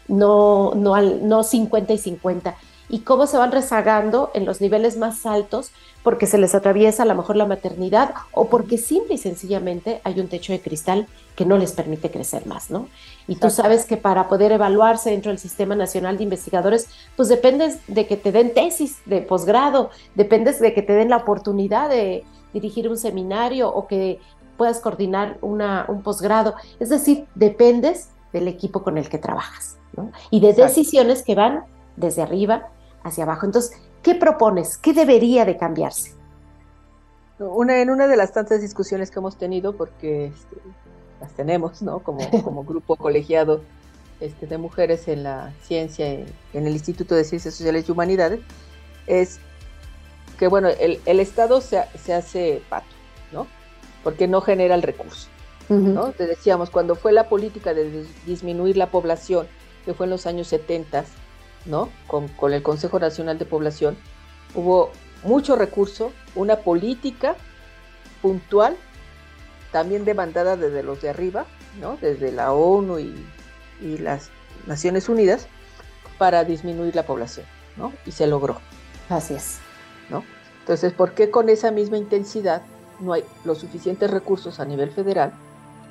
No, 0.08 0.74
no, 0.74 1.00
no 1.00 1.42
50 1.42 1.94
y 1.94 1.98
50. 1.98 2.54
Y 2.90 3.00
cómo 3.00 3.26
se 3.26 3.38
van 3.38 3.52
rezagando 3.52 4.30
en 4.34 4.44
los 4.44 4.60
niveles 4.60 4.98
más 4.98 5.24
altos 5.24 5.70
porque 6.02 6.26
se 6.26 6.38
les 6.38 6.54
atraviesa 6.54 7.04
a 7.04 7.06
lo 7.06 7.14
mejor 7.14 7.36
la 7.36 7.46
maternidad 7.46 8.12
o 8.32 8.48
porque 8.48 8.76
simple 8.76 9.14
y 9.14 9.18
sencillamente 9.18 10.00
hay 10.04 10.20
un 10.20 10.28
techo 10.28 10.52
de 10.52 10.60
cristal 10.60 11.06
que 11.34 11.46
no 11.46 11.56
les 11.56 11.72
permite 11.72 12.10
crecer 12.10 12.46
más, 12.46 12.70
¿no? 12.70 12.88
Y 13.26 13.36
tú 13.36 13.48
sabes 13.48 13.86
que 13.86 13.96
para 13.96 14.28
poder 14.28 14.52
evaluarse 14.52 15.10
dentro 15.10 15.30
del 15.30 15.38
Sistema 15.38 15.76
Nacional 15.76 16.18
de 16.18 16.24
Investigadores, 16.24 16.88
pues 17.16 17.28
dependes 17.28 17.78
de 17.86 18.06
que 18.06 18.16
te 18.16 18.32
den 18.32 18.52
tesis 18.52 18.98
de 19.06 19.22
posgrado, 19.22 19.90
dependes 20.14 20.60
de 20.60 20.74
que 20.74 20.82
te 20.82 20.92
den 20.92 21.08
la 21.08 21.18
oportunidad 21.18 21.88
de 21.88 22.24
dirigir 22.52 22.88
un 22.88 22.98
seminario 22.98 23.72
o 23.72 23.86
que 23.86 24.18
puedas 24.60 24.80
coordinar 24.80 25.38
una, 25.40 25.86
un 25.88 26.02
posgrado. 26.02 26.54
Es 26.80 26.90
decir, 26.90 27.26
dependes 27.34 28.10
del 28.30 28.46
equipo 28.46 28.82
con 28.82 28.98
el 28.98 29.08
que 29.08 29.16
trabajas 29.16 29.78
¿no? 29.96 30.12
y 30.30 30.40
de 30.40 30.52
decisiones 30.52 31.22
que 31.22 31.34
van 31.34 31.64
desde 31.96 32.20
arriba 32.20 32.68
hacia 33.02 33.24
abajo. 33.24 33.46
Entonces, 33.46 33.80
¿qué 34.02 34.14
propones? 34.14 34.76
¿Qué 34.76 34.92
debería 34.92 35.46
de 35.46 35.56
cambiarse? 35.56 36.12
Una, 37.38 37.80
en 37.80 37.88
una 37.88 38.06
de 38.06 38.18
las 38.18 38.34
tantas 38.34 38.60
discusiones 38.60 39.10
que 39.10 39.18
hemos 39.18 39.38
tenido, 39.38 39.74
porque 39.74 40.26
este, 40.26 40.56
las 41.22 41.32
tenemos, 41.32 41.80
¿no? 41.80 42.00
Como, 42.00 42.20
como 42.44 42.62
grupo 42.62 42.96
colegiado 42.96 43.62
este, 44.20 44.46
de 44.46 44.58
mujeres 44.58 45.08
en 45.08 45.22
la 45.22 45.54
ciencia, 45.62 46.06
en, 46.06 46.26
el 46.52 46.72
Instituto 46.74 47.14
de 47.14 47.24
Ciencias 47.24 47.54
Sociales 47.54 47.88
y 47.88 47.92
Humanidades, 47.92 48.40
es 49.06 49.38
que, 50.38 50.48
bueno, 50.48 50.68
el, 50.68 51.00
el 51.06 51.18
Estado 51.18 51.62
se, 51.62 51.82
se 52.04 52.12
hace 52.12 52.62
pato. 52.68 52.99
Porque 54.02 54.28
no 54.28 54.40
genera 54.40 54.74
el 54.74 54.82
recurso. 54.82 55.28
¿no? 55.68 56.10
Te 56.10 56.26
decíamos, 56.26 56.68
cuando 56.68 56.96
fue 56.96 57.12
la 57.12 57.28
política 57.28 57.74
de 57.74 58.04
disminuir 58.26 58.76
la 58.76 58.90
población, 58.90 59.46
que 59.84 59.94
fue 59.94 60.06
en 60.06 60.10
los 60.10 60.26
años 60.26 60.48
70, 60.48 61.04
¿no? 61.66 61.90
Con, 62.08 62.26
con 62.26 62.52
el 62.52 62.62
Consejo 62.62 62.98
Nacional 62.98 63.38
de 63.38 63.44
Población, 63.44 63.96
hubo 64.54 64.90
mucho 65.22 65.54
recurso, 65.54 66.12
una 66.34 66.56
política 66.56 67.36
puntual, 68.22 68.76
también 69.72 70.04
demandada 70.04 70.56
desde 70.56 70.82
los 70.82 71.00
de 71.02 71.10
arriba, 71.10 71.46
¿no? 71.80 71.96
desde 72.00 72.32
la 72.32 72.52
ONU 72.52 72.98
y, 72.98 73.14
y, 73.80 73.98
las 73.98 74.30
Naciones 74.66 75.08
Unidas, 75.08 75.46
para 76.18 76.44
disminuir 76.44 76.94
la 76.94 77.06
población, 77.06 77.46
¿no? 77.76 77.92
y 78.04 78.12
se 78.12 78.26
logró. 78.26 78.60
Así 79.08 79.34
es. 79.34 79.58
¿no? 80.08 80.24
Entonces, 80.60 80.92
¿por 80.92 81.12
qué 81.12 81.30
con 81.30 81.48
esa 81.48 81.70
misma 81.70 81.96
intensidad 81.96 82.62
no 83.00 83.12
hay 83.12 83.24
los 83.44 83.58
suficientes 83.58 84.10
recursos 84.10 84.60
a 84.60 84.64
nivel 84.64 84.90
federal 84.90 85.32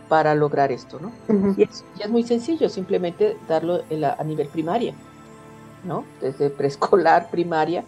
para 0.08 0.34
lograr 0.34 0.72
esto, 0.72 1.00
¿no? 1.00 1.12
y, 1.56 1.64
es, 1.64 1.84
muy 2.10 2.24
sencillo, 2.24 2.68
simplemente 2.68 3.38
darlo 3.48 3.84
a 4.18 4.24
nivel 4.24 4.48
primaria, 4.48 4.94
¿no? 5.84 6.04
Desde 6.20 6.50
preescolar, 6.50 7.30
primaria. 7.32 7.84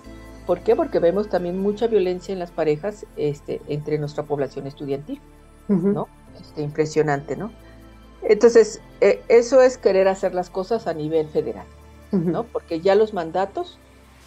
¿Por 0.45 0.59
qué? 0.59 0.75
Porque 0.75 0.99
vemos 0.99 1.29
también 1.29 1.59
mucha 1.59 1.87
violencia 1.87 2.31
en 2.31 2.39
las 2.39 2.51
parejas 2.51 3.05
este, 3.17 3.61
entre 3.67 3.97
nuestra 3.97 4.23
población 4.23 4.67
estudiantil, 4.67 5.19
¿no? 5.67 6.07
Este, 6.39 6.61
impresionante, 6.61 7.35
¿no? 7.35 7.51
Entonces, 8.21 8.81
eh, 9.01 9.23
eso 9.27 9.61
es 9.61 9.77
querer 9.77 10.07
hacer 10.07 10.35
las 10.35 10.49
cosas 10.49 10.85
a 10.87 10.93
nivel 10.93 11.27
federal, 11.29 11.65
¿no? 12.11 12.43
Porque 12.43 12.81
ya 12.81 12.93
los 12.93 13.13
mandatos 13.13 13.79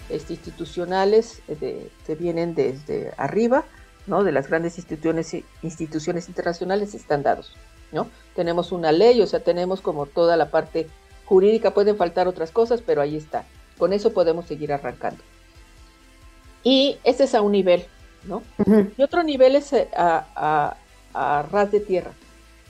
este, 0.08 0.34
institucionales 0.34 1.42
eh, 1.48 1.90
se 2.04 2.14
vienen 2.14 2.54
desde 2.54 3.12
arriba, 3.16 3.64
de 4.06 4.32
las 4.32 4.48
grandes 4.48 4.76
instituciones, 4.78 5.34
instituciones 5.62 6.28
internacionales 6.28 6.94
están 6.94 7.22
dados. 7.22 7.56
¿no? 7.92 8.08
Tenemos 8.34 8.72
una 8.72 8.92
ley, 8.92 9.22
o 9.22 9.26
sea, 9.26 9.40
tenemos 9.40 9.80
como 9.80 10.06
toda 10.06 10.36
la 10.36 10.50
parte 10.50 10.88
jurídica, 11.24 11.72
pueden 11.72 11.96
faltar 11.96 12.28
otras 12.28 12.50
cosas, 12.50 12.82
pero 12.84 13.00
ahí 13.00 13.16
está. 13.16 13.44
Con 13.78 13.92
eso 13.92 14.12
podemos 14.12 14.46
seguir 14.46 14.72
arrancando. 14.72 15.22
Y 16.62 16.98
ese 17.04 17.24
es 17.24 17.34
a 17.34 17.40
un 17.40 17.52
nivel, 17.52 17.86
¿no? 18.24 18.42
Y 18.96 19.02
otro 19.02 19.22
nivel 19.22 19.56
es 19.56 19.72
eh, 19.72 19.88
a, 19.94 20.76
ras 21.14 21.70
de 21.70 21.80
tierra, 21.80 22.12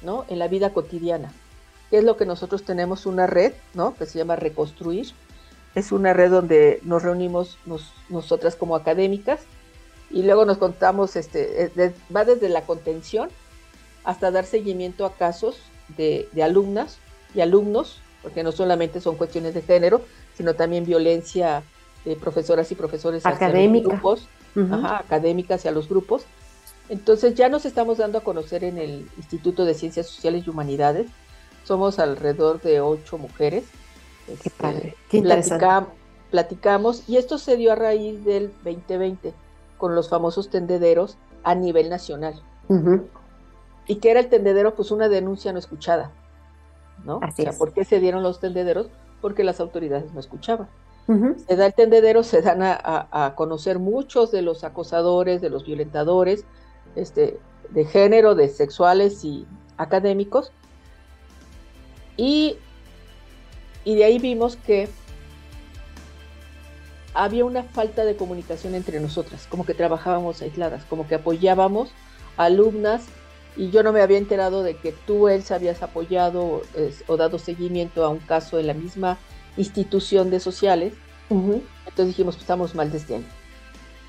¿no? 0.03 0.25
En 0.29 0.39
la 0.39 0.49
vida 0.49 0.71
cotidiana. 0.71 1.33
¿Qué 1.91 1.99
es 1.99 2.05
lo 2.05 2.17
que 2.17 2.27
nosotros 2.27 2.65
tenemos? 2.65 3.07
Una 3.07 3.27
red, 3.27 3.53
¿no? 3.73 3.95
Que 3.95 4.07
se 4.07 4.19
llama 4.19 4.37
Reconstruir. 4.37 5.13
Es 5.75 5.93
una 5.93 6.13
red 6.13 6.31
donde 6.31 6.81
nos 6.83 7.03
reunimos 7.03 7.59
nosotras 8.09 8.57
como 8.57 8.77
académicas 8.77 9.41
y 10.15 10.23
luego 10.23 10.45
nos 10.45 10.59
contamos, 10.59 11.17
este, 11.17 11.65
eh, 11.65 11.93
va 12.15 12.25
desde 12.25 12.49
la 12.49 12.63
contención 12.63 13.31
hasta 14.05 14.31
dar 14.31 14.47
seguimiento 14.47 15.07
a 15.07 15.15
casos 15.15 15.59
de, 15.97 16.29
alumnas 16.41 16.99
y 17.35 17.41
alumnos, 17.41 17.99
porque 18.23 18.45
no 18.45 18.53
solamente 18.53 19.01
son 19.01 19.17
cuestiones 19.17 19.55
de 19.55 19.63
género, 19.63 20.03
sino 20.37 20.55
también 20.55 20.87
violencia 20.87 21.65
de 22.05 22.15
profesoras 22.15 22.71
y 22.71 22.77
profesores 22.77 23.27
Académica. 23.27 23.89
grupos, 23.89 24.29
académicas 24.85 25.65
y 25.65 25.69
a 25.69 25.73
los 25.73 25.89
grupos. 25.89 26.27
Entonces 26.89 27.35
ya 27.35 27.49
nos 27.49 27.65
estamos 27.65 27.99
dando 27.99 28.19
a 28.19 28.21
conocer 28.23 28.63
en 28.63 28.79
el 28.79 29.09
Instituto 29.17 29.65
de 29.65 29.75
Ciencias 29.75 30.07
Sociales 30.07 30.45
y 30.47 30.51
Humanidades. 30.51 31.09
Somos 31.65 31.99
alrededor 31.99 32.63
de 32.63 32.81
ocho 32.81 33.19
mujeres. 33.19 33.65
Qué 34.27 34.33
este, 34.35 34.51
padre, 34.51 34.97
qué 35.09 35.17
interesante. 35.17 35.91
platicamos 36.31 37.03
y 37.09 37.17
esto 37.17 37.37
se 37.37 37.57
dio 37.57 37.73
a 37.73 37.75
raíz 37.75 38.25
del 38.25 38.53
2020 38.63 39.35
con 39.85 39.95
los 39.95 40.09
famosos 40.09 40.49
tendederos 40.49 41.19
a 41.43 41.55
nivel 41.55 41.91
nacional. 41.91 42.41
¿Y 43.87 43.97
qué 43.97 44.13
era 44.13 44.21
el 44.21 44.31
tendedero? 44.31 44.75
Pues 44.75 44.91
una 44.91 45.11
denuncia 45.11 45.53
no 45.53 45.59
escuchada. 45.59 46.11
¿no? 47.05 47.19
Así 47.21 47.43
o 47.43 47.45
sea, 47.45 47.59
¿por 47.59 47.75
qué 47.75 47.85
se 47.85 48.01
dieron 48.01 48.23
los 48.23 48.41
tendederos? 48.41 48.89
Porque 49.21 49.45
las 49.45 49.61
autoridades 49.61 50.11
no 50.15 50.21
escuchaban. 50.21 50.71
Se 51.47 51.55
da 51.55 51.67
el 51.67 51.75
tendedero, 51.75 52.23
se 52.23 52.41
dan 52.41 52.61
a, 52.63 53.35
conocer 53.37 53.79
muchos 53.79 54.33
de 54.33 54.41
los 54.41 54.65
acosadores, 54.65 55.43
de 55.43 55.51
los 55.51 55.67
violentadores, 55.67 56.47
este, 56.97 57.39
de 57.69 57.85
género, 57.85 58.35
de 58.35 58.49
sexuales 58.49 59.23
y 59.23 59.47
académicos. 59.77 60.51
Y, 62.17 62.57
y 63.85 63.97
de 63.97 64.05
ahí 64.05 64.19
vimos 64.19 64.57
que 64.57 64.89
había 67.15 67.45
una 67.45 67.63
falta 67.63 68.05
de 68.05 68.17
comunicación 68.17 68.75
entre 68.75 69.01
nosotras, 69.01 69.47
como 69.49 69.65
que 69.65 69.75
trabajábamos 69.75 70.43
aisladas, 70.43 70.85
como 70.85 71.07
que 71.07 71.15
apoyábamos 71.15 71.91
alumnas 72.37 73.07
y 73.57 73.71
yo 73.71 73.85
no 73.85 73.93
me 73.93 74.03
había 74.03 74.19
enterado 74.19 74.65
de 74.65 74.77
que 74.77 74.93
tú, 74.93 75.29
Elsa, 75.29 75.55
habías 75.55 75.83
apoyado 75.83 76.63
o 77.07 77.17
dado 77.17 77.39
seguimiento 77.39 78.05
a 78.05 78.09
un 78.09 78.19
caso 78.19 78.59
en 78.59 78.67
la 78.67 78.75
misma 78.75 79.17
institución 79.57 80.31
de 80.31 80.41
sociales. 80.41 80.95
Entonces 81.31 82.09
dijimos, 82.09 82.35
pues, 82.35 82.43
estamos 82.43 82.75
mal 82.75 82.91
desde 82.91 83.17
ahí. 83.17 83.27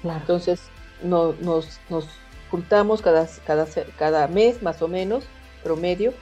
Entonces 0.04 0.62
no, 1.04 1.34
nos, 1.42 1.80
nos, 1.90 2.08
juntamos 2.50 3.02
cada, 3.02 3.28
cada, 3.46 3.68
cada 3.98 4.28
mes 4.28 4.64
más 4.64 4.82
o 4.82 4.88
menos, 4.88 5.26
promedio, 5.64 6.14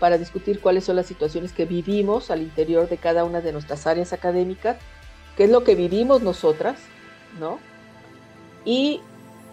para 0.00 0.18
discutir 0.18 0.60
cuáles 0.60 0.84
son 0.84 0.96
las 0.96 1.06
situaciones 1.06 1.52
que 1.52 1.64
vivimos 1.64 2.30
al 2.30 2.42
interior 2.42 2.88
de 2.88 2.96
cada 2.96 3.24
una 3.24 3.40
de 3.40 3.52
nuestras 3.52 3.86
áreas 3.86 4.12
académicas 4.12 4.76
qué 5.36 5.44
es 5.44 5.50
lo 5.50 5.64
que 5.64 5.74
vivimos 5.74 6.22
nosotras, 6.22 6.78
¿no? 7.38 7.58
Y 8.64 9.00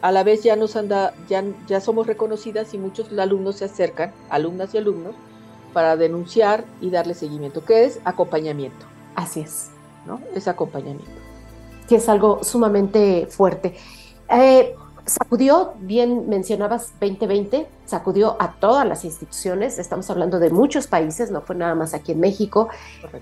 a 0.01 0.11
la 0.11 0.23
vez 0.23 0.43
ya 0.43 0.55
nos 0.55 0.75
anda, 0.75 1.13
ya, 1.27 1.43
ya 1.67 1.81
somos 1.81 2.07
reconocidas 2.07 2.73
y 2.73 2.77
muchos 2.77 3.11
alumnos 3.17 3.57
se 3.57 3.65
acercan, 3.65 4.13
alumnas 4.29 4.73
y 4.73 4.77
alumnos, 4.77 5.15
para 5.73 5.97
denunciar 5.97 6.65
y 6.81 6.89
darle 6.89 7.13
seguimiento, 7.13 7.63
que 7.63 7.85
es 7.85 7.99
acompañamiento. 8.05 8.85
Así 9.15 9.41
es. 9.41 9.69
¿No? 10.05 10.21
Es 10.33 10.47
acompañamiento. 10.47 11.11
Que 11.87 11.97
es 11.97 12.09
algo 12.09 12.43
sumamente 12.43 13.27
fuerte. 13.29 13.75
Eh, 14.29 14.75
sacudió, 15.05 15.73
bien 15.79 16.29
mencionabas 16.29 16.93
2020, 16.99 17.67
sacudió 17.85 18.35
a 18.39 18.53
todas 18.53 18.87
las 18.87 19.05
instituciones, 19.05 19.79
estamos 19.79 20.09
hablando 20.09 20.39
de 20.39 20.49
muchos 20.49 20.87
países, 20.87 21.31
no 21.31 21.41
fue 21.41 21.55
nada 21.55 21.75
más 21.75 21.93
aquí 21.93 22.11
en 22.11 22.19
México, 22.19 22.69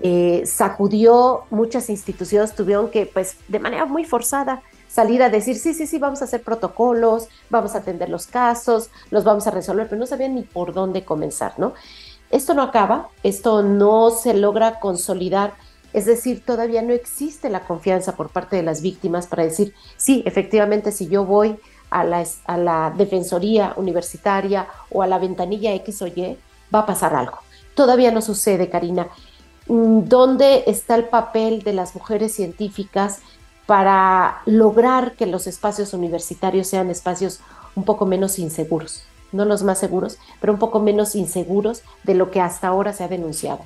eh, 0.00 0.42
sacudió 0.46 1.44
muchas 1.50 1.90
instituciones, 1.90 2.54
tuvieron 2.54 2.90
que, 2.90 3.06
pues, 3.06 3.36
de 3.48 3.58
manera 3.58 3.86
muy 3.86 4.04
forzada, 4.04 4.62
salir 4.88 5.22
a 5.22 5.28
decir, 5.28 5.56
sí, 5.56 5.74
sí, 5.74 5.86
sí, 5.86 5.98
vamos 5.98 6.22
a 6.22 6.24
hacer 6.24 6.42
protocolos, 6.42 7.28
vamos 7.50 7.74
a 7.74 7.78
atender 7.78 8.08
los 8.08 8.26
casos, 8.26 8.90
los 9.10 9.24
vamos 9.24 9.46
a 9.46 9.50
resolver, 9.50 9.88
pero 9.88 9.98
no 9.98 10.06
sabían 10.06 10.34
ni 10.34 10.42
por 10.42 10.72
dónde 10.72 11.04
comenzar, 11.04 11.54
¿no? 11.58 11.74
Esto 12.30 12.52
no 12.54 12.62
acaba, 12.62 13.08
esto 13.22 13.62
no 13.62 14.10
se 14.10 14.34
logra 14.34 14.80
consolidar, 14.80 15.54
es 15.92 16.06
decir, 16.06 16.44
todavía 16.44 16.82
no 16.82 16.92
existe 16.92 17.48
la 17.48 17.60
confianza 17.60 18.14
por 18.14 18.28
parte 18.28 18.56
de 18.56 18.62
las 18.62 18.82
víctimas 18.82 19.26
para 19.26 19.44
decir, 19.44 19.74
sí, 19.96 20.22
efectivamente, 20.26 20.92
si 20.92 21.08
yo 21.08 21.24
voy 21.24 21.58
a 21.90 22.04
la, 22.04 22.92
defensoría 22.96 23.72
universitaria 23.76 24.68
o 24.90 25.02
a 25.02 25.06
la 25.06 25.18
ventanilla 25.18 25.72
X 25.74 26.02
o 26.02 26.06
Y, 26.06 26.36
va 26.74 26.80
a 26.80 26.86
pasar 26.86 27.14
algo. 27.14 27.38
Todavía 27.74 28.10
no 28.10 28.20
sucede, 28.20 28.68
Karina. 28.68 29.08
Mm, 29.68 30.04
¿Dónde 30.04 30.64
está 30.66 30.94
el 30.94 31.04
papel 31.04 31.62
de 31.62 31.72
las 31.72 31.94
mujeres 31.94 32.34
científicas 32.34 33.20
para 33.66 34.42
lograr 34.44 35.12
que 35.12 35.26
los 35.26 35.46
espacios 35.46 35.94
universitarios 35.94 36.68
sean 36.68 36.90
espacios 36.90 37.40
un 37.74 37.84
poco 37.84 38.04
menos 38.04 38.38
inseguros? 38.38 39.04
No 39.32 39.44
los 39.44 39.62
más 39.62 39.78
seguros, 39.78 40.18
pero 40.40 40.52
un 40.52 40.58
poco 40.58 40.80
menos 40.80 41.14
inseguros 41.14 41.82
de 42.04 42.14
lo 42.14 42.30
que 42.30 42.40
hasta 42.40 42.68
ahora 42.68 42.92
se 42.92 43.04
ha 43.04 43.08
denunciado. 43.08 43.60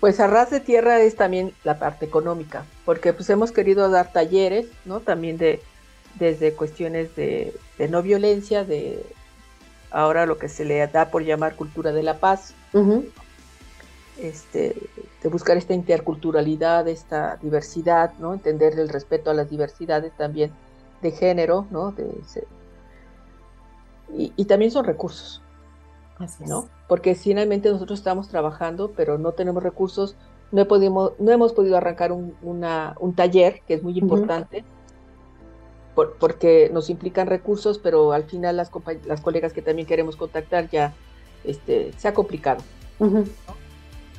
Pues 0.00 0.20
a 0.20 0.26
ras 0.26 0.50
de 0.50 0.60
tierra 0.60 1.00
es 1.00 1.16
también 1.16 1.52
la 1.64 1.78
parte 1.78 2.06
económica, 2.06 2.64
porque 2.84 3.12
pues 3.12 3.28
hemos 3.30 3.50
querido 3.50 3.90
dar 3.90 4.12
talleres, 4.12 4.66
¿no? 4.84 5.00
También 5.00 5.38
de 5.38 5.60
desde 6.18 6.52
cuestiones 6.52 7.14
de, 7.16 7.54
no 7.90 8.02
violencia, 8.02 8.64
de 8.64 9.04
ahora 9.90 10.26
lo 10.26 10.38
que 10.38 10.48
se 10.48 10.64
le 10.64 10.86
da 10.86 11.10
por 11.10 11.22
llamar 11.22 11.54
cultura 11.56 11.92
de 11.92 12.02
la 12.02 12.18
paz, 12.18 12.54
este, 14.20 14.74
de 15.22 15.28
buscar 15.28 15.56
esta 15.56 15.74
interculturalidad, 15.74 16.88
esta 16.88 17.36
diversidad, 17.36 18.12
¿no? 18.18 18.34
Entender 18.34 18.78
el 18.78 18.88
respeto 18.88 19.30
a 19.30 19.34
las 19.34 19.48
diversidades 19.48 20.12
también 20.16 20.50
de 21.02 21.12
género, 21.12 21.66
¿no? 21.70 21.94
y, 24.16 24.44
también 24.46 24.70
son 24.70 24.84
recursos, 24.84 25.42
¿no? 26.46 26.68
Porque 26.88 27.14
finalmente 27.14 27.70
nosotros 27.70 27.98
estamos 27.98 28.28
trabajando, 28.28 28.92
pero 28.96 29.18
no 29.18 29.32
tenemos 29.32 29.62
recursos, 29.62 30.16
no, 30.50 30.66
podido, 30.66 31.14
no 31.18 31.32
hemos 31.32 31.52
podido 31.52 31.76
arrancar 31.76 32.12
un, 32.12 32.34
un 32.42 33.14
taller, 33.14 33.60
que 33.66 33.74
es 33.74 33.82
muy 33.82 33.98
importante, 33.98 34.64
porque 36.18 36.70
nos 36.72 36.90
implican 36.90 37.26
recursos, 37.26 37.78
pero 37.78 38.12
al 38.12 38.24
final 38.24 38.56
las, 38.56 38.70
las 39.06 39.20
colegas 39.20 39.52
que 39.52 39.62
también 39.62 39.86
queremos 39.86 40.16
contactar 40.16 40.70
ya 40.70 40.94
este, 41.44 41.92
se 41.96 42.08
ha 42.08 42.14
complicado. 42.14 42.62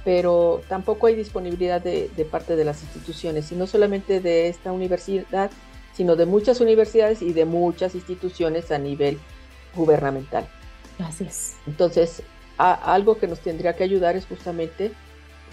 Pero 0.04 0.62
tampoco 0.68 1.08
hay 1.08 1.16
disponibilidad 1.16 1.82
de, 1.82 2.28
parte 2.30 2.56
de 2.56 2.66
las 2.66 2.84
instituciones, 2.84 3.52
y 3.52 3.56
no 3.56 3.68
solamente 3.68 4.20
de 4.20 4.48
esta 4.48 4.72
universidad, 4.72 5.52
sino 5.94 6.16
de 6.16 6.26
muchas 6.26 6.62
universidades 6.62 7.22
y 7.22 7.34
de 7.34 7.46
muchas 7.46 7.96
instituciones 7.96 8.72
a 8.72 8.78
nivel 8.78 9.20
gubernamental. 9.76 10.48
Gracias. 11.00 11.56
Entonces, 11.66 12.22
algo 12.58 13.18
que 13.18 13.28
nos 13.28 13.40
tendría 13.40 13.76
que 13.76 13.84
ayudar 13.84 14.16
es 14.16 14.26
justamente 14.26 14.92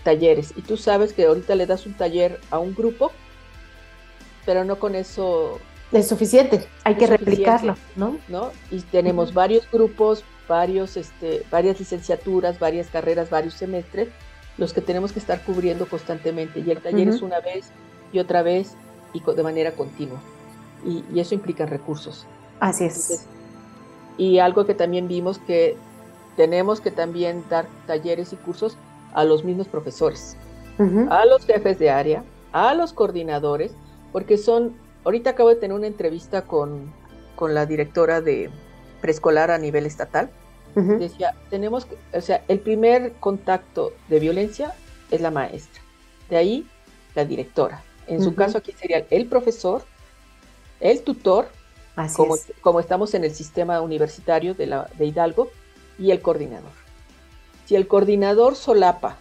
talleres. 0.02 0.52
Y 0.56 0.62
tú 0.62 0.76
sabes 0.76 1.12
que 1.12 1.24
ahorita 1.24 1.54
le 1.54 1.66
das 1.66 1.86
un 1.86 1.94
taller 1.94 2.40
a 2.50 2.58
un 2.58 2.74
grupo, 2.74 3.12
pero 4.44 4.64
no 4.64 4.78
con 4.78 4.94
eso 4.94 5.60
es 5.92 6.08
suficiente, 6.08 6.66
hay 6.84 6.96
que 6.96 7.06
replicarlo, 7.06 7.76
¿no? 7.94 8.18
¿no? 8.28 8.50
Y 8.70 8.80
tenemos 8.80 9.32
varios 9.32 9.70
grupos, 9.70 10.24
varios, 10.48 10.96
este, 10.96 11.44
varias 11.50 11.78
licenciaturas, 11.78 12.58
varias 12.58 12.88
carreras, 12.88 13.30
varios 13.30 13.54
semestres, 13.54 14.08
los 14.58 14.72
que 14.72 14.80
tenemos 14.80 15.12
que 15.12 15.20
estar 15.20 15.42
cubriendo 15.42 15.88
constantemente. 15.88 16.60
Y 16.60 16.70
el 16.70 16.80
taller 16.80 17.08
es 17.08 17.22
una 17.22 17.40
vez 17.40 17.66
y 18.12 18.18
otra 18.18 18.42
vez 18.42 18.74
y 19.12 19.20
de 19.20 19.42
manera 19.42 19.72
continua. 19.72 20.20
Y, 20.84 21.20
eso 21.20 21.34
implica 21.34 21.66
recursos. 21.66 22.26
Así 22.60 22.84
es. 22.84 23.26
Y 24.16 24.38
algo 24.38 24.66
que 24.66 24.75
también 24.75 25.08
vimos 25.08 25.38
que 25.38 25.76
tenemos 26.37 26.80
que 26.80 26.90
también 26.90 27.44
dar 27.49 27.66
talleres 27.87 28.32
y 28.32 28.37
cursos 28.37 28.76
a 29.14 29.25
los 29.25 29.44
mismos 29.44 29.68
profesores, 29.68 30.37
a 31.11 31.25
los 31.25 31.46
jefes 31.46 31.78
de 31.78 31.90
área, 31.90 32.23
a 32.52 32.75
los 32.75 32.92
coordinadores, 32.92 33.73
porque 34.12 34.37
son 34.37 34.74
Ahorita 35.07 35.31
acabo 35.31 35.50
de 35.50 35.55
tener 35.55 35.76
una 35.76 35.87
entrevista 35.87 36.42
con, 36.42 36.92
la 37.40 37.64
directora 37.64 38.20
de 38.20 38.50
preescolar 39.00 39.52
a 39.52 39.59
nivel 39.59 39.87
estatal. 39.87 40.31
Decía, 40.74 41.37
tenemos 41.48 41.85
que, 41.87 41.96
o 42.12 42.20
sea, 42.20 42.42
el 42.48 42.59
primer 42.59 43.12
contacto 43.20 43.92
de 44.09 44.18
violencia 44.18 44.74
es 45.12 45.20
la 45.20 45.31
maestra. 45.31 45.81
De 46.29 46.37
ahí, 46.37 46.66
la 47.14 47.24
directora. 47.24 47.85
En 48.09 48.20
su 48.20 48.35
caso, 48.35 48.59
aquí 48.59 48.72
sería 48.72 49.07
el 49.09 49.26
profesor, 49.26 49.85
el 50.81 51.00
tutor, 51.02 51.46
como, 52.14 52.37
como, 52.61 52.80
estamos 52.80 53.14
en 53.14 53.24
el 53.24 53.35
sistema 53.35 53.80
universitario 53.80 54.54
de, 54.54 54.66
la, 54.66 54.90
de 54.98 55.06
Hidalgo, 55.06 55.50
y 55.98 56.11
el 56.11 56.20
coordinador. 56.20 56.72
Si 57.64 57.74
el 57.74 57.88
coordinador 57.88 58.54
solapa, 58.54 59.18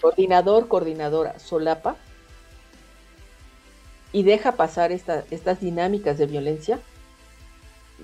coordinador, 0.00 0.68
coordinadora 0.68 1.38
solapa, 1.38 1.96
y 4.12 4.22
deja 4.22 4.52
pasar 4.52 4.92
estas 4.92 5.60
dinámicas 5.60 6.18
de 6.18 6.26
violencia, 6.26 6.80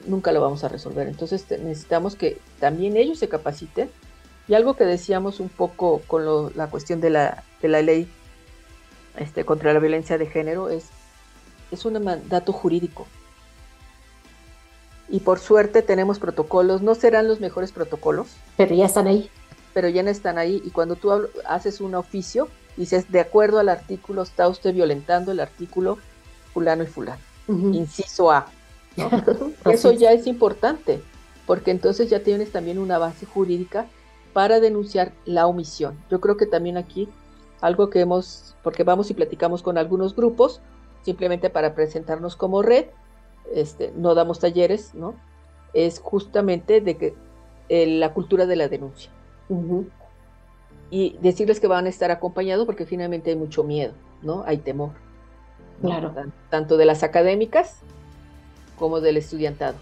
nunca 0.06 0.32
lo 0.32 0.40
vamos 0.40 0.64
a 0.64 0.68
resolver. 0.68 1.06
Entonces 1.06 1.44
necesitamos 1.50 2.16
que 2.16 2.38
también 2.60 2.96
ellos 2.96 3.18
se 3.18 3.28
capaciten. 3.28 3.90
Y 4.46 4.54
algo 4.54 4.74
que 4.74 4.84
decíamos 4.84 5.40
un 5.40 5.50
poco 5.50 6.00
con 6.06 6.56
la 6.56 6.68
cuestión 6.68 7.02
de 7.02 7.10
la, 7.10 7.44
de 7.60 7.68
la 7.68 7.82
ley 7.82 8.08
este, 9.18 9.44
contra 9.44 9.74
la 9.74 9.78
violencia 9.78 10.16
de 10.16 10.26
género 10.26 10.70
es, 10.70 10.86
es 11.70 11.84
un 11.84 12.02
mandato 12.02 12.52
jurídico. 12.52 13.06
Y 15.08 15.20
por 15.20 15.38
suerte 15.38 15.82
tenemos 15.82 16.18
protocolos, 16.18 16.82
no 16.82 16.94
serán 16.94 17.28
los 17.28 17.40
mejores 17.40 17.72
protocolos. 17.72 18.28
Pero 18.56 18.74
ya 18.74 18.86
están 18.86 19.06
ahí. 19.06 19.30
Pero 19.72 19.88
ya 19.88 20.02
no 20.02 20.10
están 20.10 20.38
ahí. 20.38 20.62
Y 20.64 20.70
cuando 20.70 20.96
tú 20.96 21.10
haces 21.46 21.80
un 21.80 21.94
oficio, 21.94 22.48
dices, 22.76 23.10
de 23.10 23.20
acuerdo 23.20 23.58
al 23.58 23.68
artículo, 23.68 24.22
está 24.22 24.48
usted 24.48 24.74
violentando 24.74 25.32
el 25.32 25.40
artículo 25.40 25.98
fulano 26.52 26.82
y 26.82 26.86
fulano, 26.86 27.20
inciso 27.48 28.30
A. 28.30 28.46
Eso 29.64 29.92
ya 29.92 30.12
es 30.12 30.26
importante, 30.26 31.00
porque 31.46 31.70
entonces 31.70 32.10
ya 32.10 32.20
tienes 32.20 32.52
también 32.52 32.78
una 32.78 32.98
base 32.98 33.26
jurídica 33.26 33.86
para 34.32 34.60
denunciar 34.60 35.12
la 35.24 35.46
omisión. 35.46 35.98
Yo 36.10 36.20
creo 36.20 36.36
que 36.36 36.46
también 36.46 36.76
aquí 36.76 37.08
algo 37.60 37.90
que 37.90 38.00
hemos, 38.00 38.54
porque 38.62 38.84
vamos 38.84 39.10
y 39.10 39.14
platicamos 39.14 39.62
con 39.62 39.78
algunos 39.78 40.14
grupos, 40.14 40.60
simplemente 41.02 41.50
para 41.50 41.74
presentarnos 41.74 42.36
como 42.36 42.62
red, 42.62 42.86
este, 43.54 43.92
no 43.96 44.14
damos 44.14 44.38
talleres, 44.38 44.94
¿no? 44.94 45.14
Es 45.74 46.00
justamente 46.00 46.80
de 46.80 46.96
que 46.96 47.14
eh, 47.68 47.87
la 47.87 48.12
cultura 48.12 48.46
de 48.46 48.56
la 48.56 48.68
denuncia 48.68 49.11
y 50.90 51.16
decirles 51.20 51.61
que 51.61 51.66
van 51.66 51.87
a 51.87 51.88
estar 51.88 52.11
acompañados 52.11 52.66
porque 52.66 52.87
finalmente 52.87 53.30
hay 53.30 53.37
mucho 53.37 53.64
miedo, 53.64 53.92
¿no? 54.22 54.44
Hay 54.46 54.58
temor. 54.58 54.90
Claro. 55.80 56.12
Tanto 56.50 56.76
de 56.76 56.84
las 56.84 57.02
académicas 57.02 57.76
como 58.78 59.00
del 59.00 59.16
estudiantado. 59.16 59.76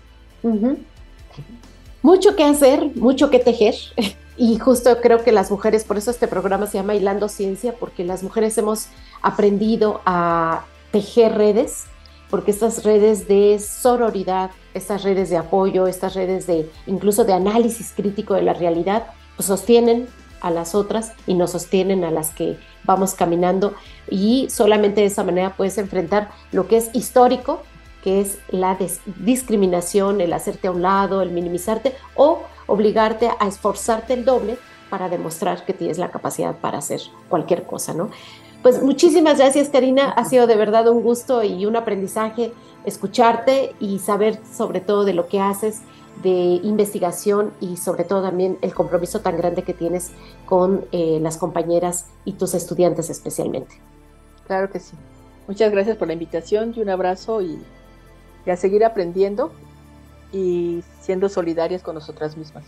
Mucho 2.03 2.37
que 2.37 2.45
hacer, 2.45 2.91
mucho 2.97 3.31
que 3.31 3.39
tejer. 3.39 3.75
Y 4.39 4.59
justo 4.59 4.99
creo 5.01 5.25
que 5.25 5.33
las 5.33 5.51
mujeres, 5.51 5.85
por 5.85 5.97
eso 5.97 6.11
este 6.11 6.29
programa 6.29 6.67
se 6.67 6.77
llama 6.77 6.95
Hilando 6.95 7.27
Ciencia, 7.31 7.75
porque 7.81 8.05
las 8.05 8.23
mujeres 8.23 8.59
hemos 8.59 8.89
aprendido 9.23 10.03
a 10.05 10.67
tejer 10.93 11.39
redes, 11.39 11.87
porque 12.31 12.51
estas 12.51 12.85
redes 12.85 13.29
de 13.29 13.59
sororidad, 13.59 14.51
estas 14.75 15.03
redes 15.03 15.31
de 15.31 15.37
apoyo, 15.37 15.87
estas 15.87 16.15
redes 16.15 16.47
de 16.47 16.71
incluso 16.87 17.25
de 17.25 17.33
análisis 17.33 17.93
crítico 17.95 18.35
de 18.35 18.43
la 18.43 18.55
realidad, 18.55 19.07
pues 19.37 19.47
sostienen 19.47 20.09
a 20.41 20.51
las 20.51 20.75
otras 20.75 21.13
y 21.27 21.35
nos 21.35 21.53
sostienen 21.53 22.05
a 22.05 22.11
las 22.11 22.31
que 22.31 22.59
vamos 22.85 23.15
caminando 23.15 23.75
y 24.09 24.49
solamente 24.51 25.01
de 25.01 25.09
esa 25.09 25.25
manera 25.25 25.57
puedes 25.57 25.79
enfrentar 25.79 26.31
lo 26.53 26.69
que 26.69 26.77
es 26.77 26.91
histórico, 26.95 27.63
que 28.03 28.21
es 28.21 28.39
la 28.49 28.79
discriminación, 29.17 30.21
el 30.21 30.33
hacerte 30.33 30.69
a 30.69 30.71
un 30.71 30.83
lado, 30.83 31.23
el 31.23 31.31
minimizarte 31.31 31.95
o 32.15 32.43
obligarte 32.67 33.31
a 33.41 33.49
esforzarte 33.49 34.15
el 34.15 34.25
doble 34.25 34.59
para 34.91 35.09
demostrar 35.09 35.65
que 35.65 35.73
tienes 35.73 35.99
la 35.99 36.11
capacidad 36.11 36.55
para 36.57 36.79
hacer 36.79 37.01
cualquier 37.29 37.65
cosa, 37.65 37.93
¿no? 37.93 38.11
Pues 38.67 38.83
muchísimas 38.83 39.39
gracias, 39.39 39.69
Karina. 39.69 40.11
Ha 40.11 40.25
sido 40.25 40.49
de 40.49 40.57
verdad 40.57 40.89
un 40.89 41.01
gusto 41.01 41.45
y 41.45 41.67
un 41.67 41.77
aprendizaje 41.77 42.53
escucharte 42.85 43.77
y 43.79 44.01
saber 44.01 44.41
sobre 44.53 44.81
todo 44.81 45.05
de 45.05 45.15
lo 45.15 45.29
que 45.29 45.39
haces 45.39 45.83
de 46.21 46.59
investigación 46.65 47.53
y 47.61 47.77
sobre 47.77 48.03
todo 48.03 48.23
también 48.23 48.59
el 48.63 48.75
compromiso 48.75 49.21
tan 49.21 49.37
grande 49.37 49.63
que 49.63 49.73
tienes 49.73 50.11
con 50.47 50.85
eh, 50.91 51.21
las 51.23 51.37
compañeras 51.37 52.07
y 52.25 52.33
tus 52.33 52.55
estudiantes 52.55 53.09
especialmente. 53.09 53.77
Claro 54.49 54.69
que 54.69 54.81
sí. 54.81 54.97
Muchas 55.47 55.71
gracias 55.71 55.97
por 55.97 56.09
la 56.09 56.15
invitación 56.15 56.75
y 56.75 56.81
un 56.81 56.89
abrazo 56.89 57.43
y, 57.43 57.63
a 58.51 58.57
seguir 58.57 58.85
aprendiendo 58.85 59.53
y 60.33 60.83
siendo 61.01 61.29
solidarias 61.29 61.85
con 61.85 61.95
nosotras 61.95 62.37
mismas. 62.37 62.65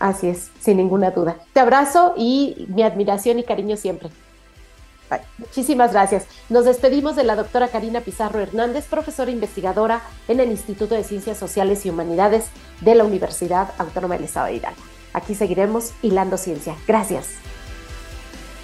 Así 0.00 0.28
es, 0.28 0.50
sin 0.60 0.78
ninguna 0.78 1.10
duda. 1.10 1.36
Te 1.52 1.60
abrazo 1.60 2.14
y 2.16 2.64
mi 2.70 2.82
admiración 2.82 3.38
y 3.38 3.42
cariño 3.42 3.76
siempre. 3.76 4.08
Muchísimas 5.38 5.92
gracias. 5.92 6.26
Nos 6.48 6.64
despedimos 6.64 7.16
de 7.16 7.24
la 7.24 7.36
doctora 7.36 7.68
Karina 7.68 8.00
Pizarro 8.00 8.40
Hernández, 8.40 8.86
profesora 8.86 9.30
investigadora 9.30 10.02
en 10.28 10.40
el 10.40 10.50
Instituto 10.50 10.94
de 10.94 11.04
Ciencias 11.04 11.38
Sociales 11.38 11.84
y 11.86 11.90
Humanidades 11.90 12.46
de 12.80 12.94
la 12.94 13.04
Universidad 13.04 13.72
Autónoma 13.78 14.16
del 14.16 14.24
Estado 14.24 14.46
de 14.46 14.54
Hidalgo. 14.54 14.82
Aquí 15.12 15.34
seguiremos 15.34 15.92
hilando 16.02 16.36
ciencia. 16.36 16.76
Gracias. 16.86 17.28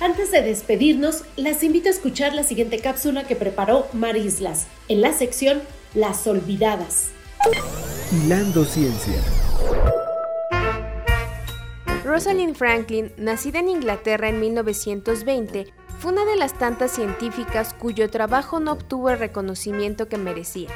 Antes 0.01 0.33
de 0.33 0.43
despedirnos, 0.43 1.23
las 1.37 1.63
invito 1.63 1.89
a 1.89 1.93
escuchar 1.93 2.35
la 2.35 2.43
siguiente 2.43 2.81
cápsula 2.81 3.25
que 3.25 3.37
preparó 3.37 3.87
Mar 3.93 4.17
Islas 4.17 4.67
en 4.89 5.01
la 5.01 5.13
sección 5.13 5.63
Las 5.95 6.27
Olvidadas. 6.27 7.11
Hilando 8.11 8.65
Ciencia. 8.65 9.23
Rosalind 12.05 12.57
Franklin, 12.57 13.13
nacida 13.17 13.61
en 13.61 13.69
Inglaterra 13.69 14.29
en 14.29 14.41
1920, 14.41 15.73
fue 16.03 16.11
una 16.11 16.25
de 16.25 16.35
las 16.35 16.55
tantas 16.55 16.91
científicas 16.91 17.75
cuyo 17.75 18.11
trabajo 18.11 18.59
no 18.59 18.73
obtuvo 18.73 19.11
el 19.11 19.21
reconocimiento 19.21 20.09
que 20.09 20.19
merecía, 20.19 20.69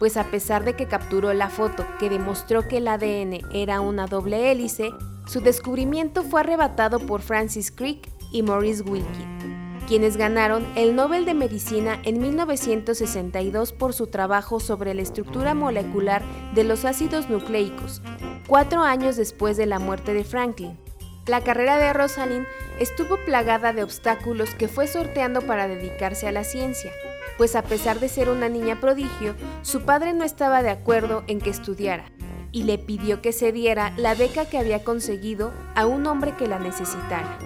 pues 0.00 0.16
a 0.16 0.24
pesar 0.24 0.64
de 0.64 0.74
que 0.74 0.88
capturó 0.88 1.32
la 1.32 1.48
foto 1.48 1.86
que 2.00 2.10
demostró 2.10 2.66
que 2.66 2.78
el 2.78 2.88
ADN 2.88 3.38
era 3.52 3.80
una 3.80 4.08
doble 4.08 4.50
hélice, 4.50 4.92
su 5.28 5.40
descubrimiento 5.40 6.24
fue 6.24 6.40
arrebatado 6.40 6.98
por 6.98 7.22
Francis 7.22 7.70
Crick 7.70 8.08
y 8.32 8.42
Maurice 8.42 8.82
Wilkin, 8.82 9.78
quienes 9.86 10.16
ganaron 10.16 10.66
el 10.74 10.96
Nobel 10.96 11.24
de 11.24 11.34
Medicina 11.34 12.00
en 12.02 12.20
1962 12.20 13.72
por 13.72 13.92
su 13.92 14.08
trabajo 14.08 14.58
sobre 14.58 14.92
la 14.92 15.02
estructura 15.02 15.54
molecular 15.54 16.24
de 16.52 16.64
los 16.64 16.84
ácidos 16.84 17.30
nucleicos, 17.30 18.02
cuatro 18.48 18.82
años 18.82 19.14
después 19.14 19.56
de 19.56 19.66
la 19.66 19.78
muerte 19.78 20.14
de 20.14 20.24
Franklin. 20.24 20.83
La 21.26 21.40
carrera 21.40 21.78
de 21.78 21.92
Rosalind 21.94 22.46
estuvo 22.78 23.16
plagada 23.16 23.72
de 23.72 23.82
obstáculos 23.82 24.54
que 24.54 24.68
fue 24.68 24.86
sorteando 24.86 25.40
para 25.40 25.66
dedicarse 25.66 26.28
a 26.28 26.32
la 26.32 26.44
ciencia, 26.44 26.92
pues 27.38 27.56
a 27.56 27.62
pesar 27.62 27.98
de 27.98 28.10
ser 28.10 28.28
una 28.28 28.50
niña 28.50 28.78
prodigio, 28.78 29.34
su 29.62 29.82
padre 29.86 30.12
no 30.12 30.24
estaba 30.24 30.62
de 30.62 30.68
acuerdo 30.68 31.24
en 31.26 31.40
que 31.40 31.48
estudiara 31.48 32.04
y 32.52 32.64
le 32.64 32.78
pidió 32.78 33.22
que 33.22 33.32
se 33.32 33.52
diera 33.52 33.94
la 33.96 34.14
beca 34.14 34.44
que 34.44 34.58
había 34.58 34.84
conseguido 34.84 35.52
a 35.74 35.86
un 35.86 36.06
hombre 36.06 36.36
que 36.36 36.46
la 36.46 36.58
necesitara. 36.58 37.38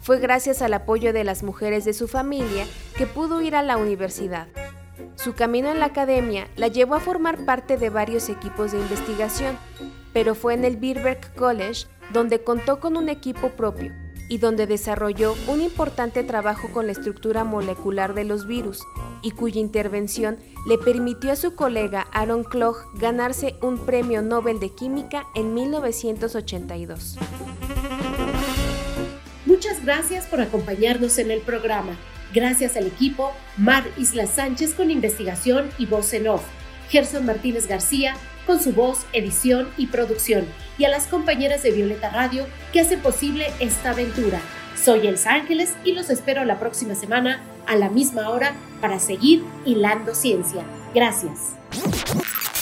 Fue 0.00 0.18
gracias 0.18 0.62
al 0.62 0.72
apoyo 0.72 1.12
de 1.12 1.24
las 1.24 1.42
mujeres 1.42 1.84
de 1.84 1.92
su 1.92 2.08
familia 2.08 2.66
que 2.96 3.06
pudo 3.06 3.42
ir 3.42 3.54
a 3.54 3.62
la 3.62 3.76
universidad. 3.76 4.48
Su 5.14 5.34
camino 5.34 5.70
en 5.70 5.78
la 5.78 5.86
academia 5.86 6.48
la 6.56 6.68
llevó 6.68 6.94
a 6.94 7.00
formar 7.00 7.44
parte 7.44 7.76
de 7.76 7.90
varios 7.90 8.30
equipos 8.30 8.72
de 8.72 8.78
investigación, 8.78 9.58
pero 10.14 10.34
fue 10.34 10.54
en 10.54 10.64
el 10.64 10.78
Birkbeck 10.78 11.34
College 11.34 11.86
donde 12.12 12.42
contó 12.42 12.80
con 12.80 12.96
un 12.96 13.08
equipo 13.08 13.50
propio 13.50 13.92
y 14.30 14.38
donde 14.38 14.68
desarrolló 14.68 15.34
un 15.48 15.60
importante 15.60 16.22
trabajo 16.22 16.68
con 16.72 16.86
la 16.86 16.92
estructura 16.92 17.42
molecular 17.42 18.14
de 18.14 18.24
los 18.24 18.46
virus 18.46 18.80
y 19.22 19.32
cuya 19.32 19.60
intervención 19.60 20.38
le 20.68 20.78
permitió 20.78 21.32
a 21.32 21.36
su 21.36 21.56
colega 21.56 22.06
Aaron 22.12 22.44
Kloch 22.44 22.76
ganarse 22.94 23.56
un 23.60 23.78
premio 23.78 24.22
Nobel 24.22 24.60
de 24.60 24.72
Química 24.72 25.24
en 25.34 25.52
1982. 25.52 27.16
Muchas 29.46 29.84
gracias 29.84 30.26
por 30.26 30.40
acompañarnos 30.40 31.18
en 31.18 31.32
el 31.32 31.40
programa. 31.40 31.96
Gracias 32.32 32.76
al 32.76 32.86
equipo 32.86 33.32
Mar 33.56 33.82
Isla 33.98 34.28
Sánchez 34.28 34.74
con 34.74 34.92
investigación 34.92 35.70
y 35.76 35.86
voz 35.86 36.12
en 36.12 36.28
off, 36.28 36.44
Gerson 36.88 37.26
Martínez 37.26 37.66
García 37.66 38.14
con 38.50 38.60
su 38.60 38.72
voz, 38.72 39.06
edición 39.12 39.68
y 39.76 39.86
producción, 39.86 40.44
y 40.76 40.84
a 40.84 40.88
las 40.88 41.06
compañeras 41.06 41.62
de 41.62 41.70
Violeta 41.70 42.10
Radio 42.10 42.48
que 42.72 42.80
hacen 42.80 42.98
posible 42.98 43.46
esta 43.60 43.90
aventura. 43.90 44.40
Soy 44.76 45.06
Elsa 45.06 45.34
Ángeles 45.34 45.74
y 45.84 45.92
los 45.92 46.10
espero 46.10 46.44
la 46.44 46.58
próxima 46.58 46.96
semana 46.96 47.44
a 47.68 47.76
la 47.76 47.90
misma 47.90 48.28
hora 48.28 48.56
para 48.80 48.98
seguir 48.98 49.44
hilando 49.64 50.16
ciencia. 50.16 50.64
Gracias. 50.92 51.54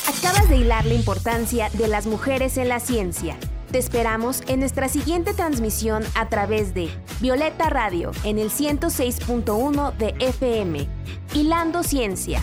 Acabas 0.06 0.50
de 0.50 0.58
hilar 0.58 0.84
la 0.84 0.92
importancia 0.92 1.70
de 1.72 1.88
las 1.88 2.06
mujeres 2.06 2.58
en 2.58 2.68
la 2.68 2.80
ciencia. 2.80 3.38
Te 3.72 3.78
esperamos 3.78 4.42
en 4.46 4.60
nuestra 4.60 4.90
siguiente 4.90 5.32
transmisión 5.32 6.04
a 6.14 6.28
través 6.28 6.74
de 6.74 6.90
Violeta 7.22 7.70
Radio 7.70 8.10
en 8.24 8.38
el 8.38 8.50
106.1 8.50 9.96
de 9.96 10.14
FM. 10.18 10.86
Hilando 11.32 11.82
Ciencia. 11.82 12.42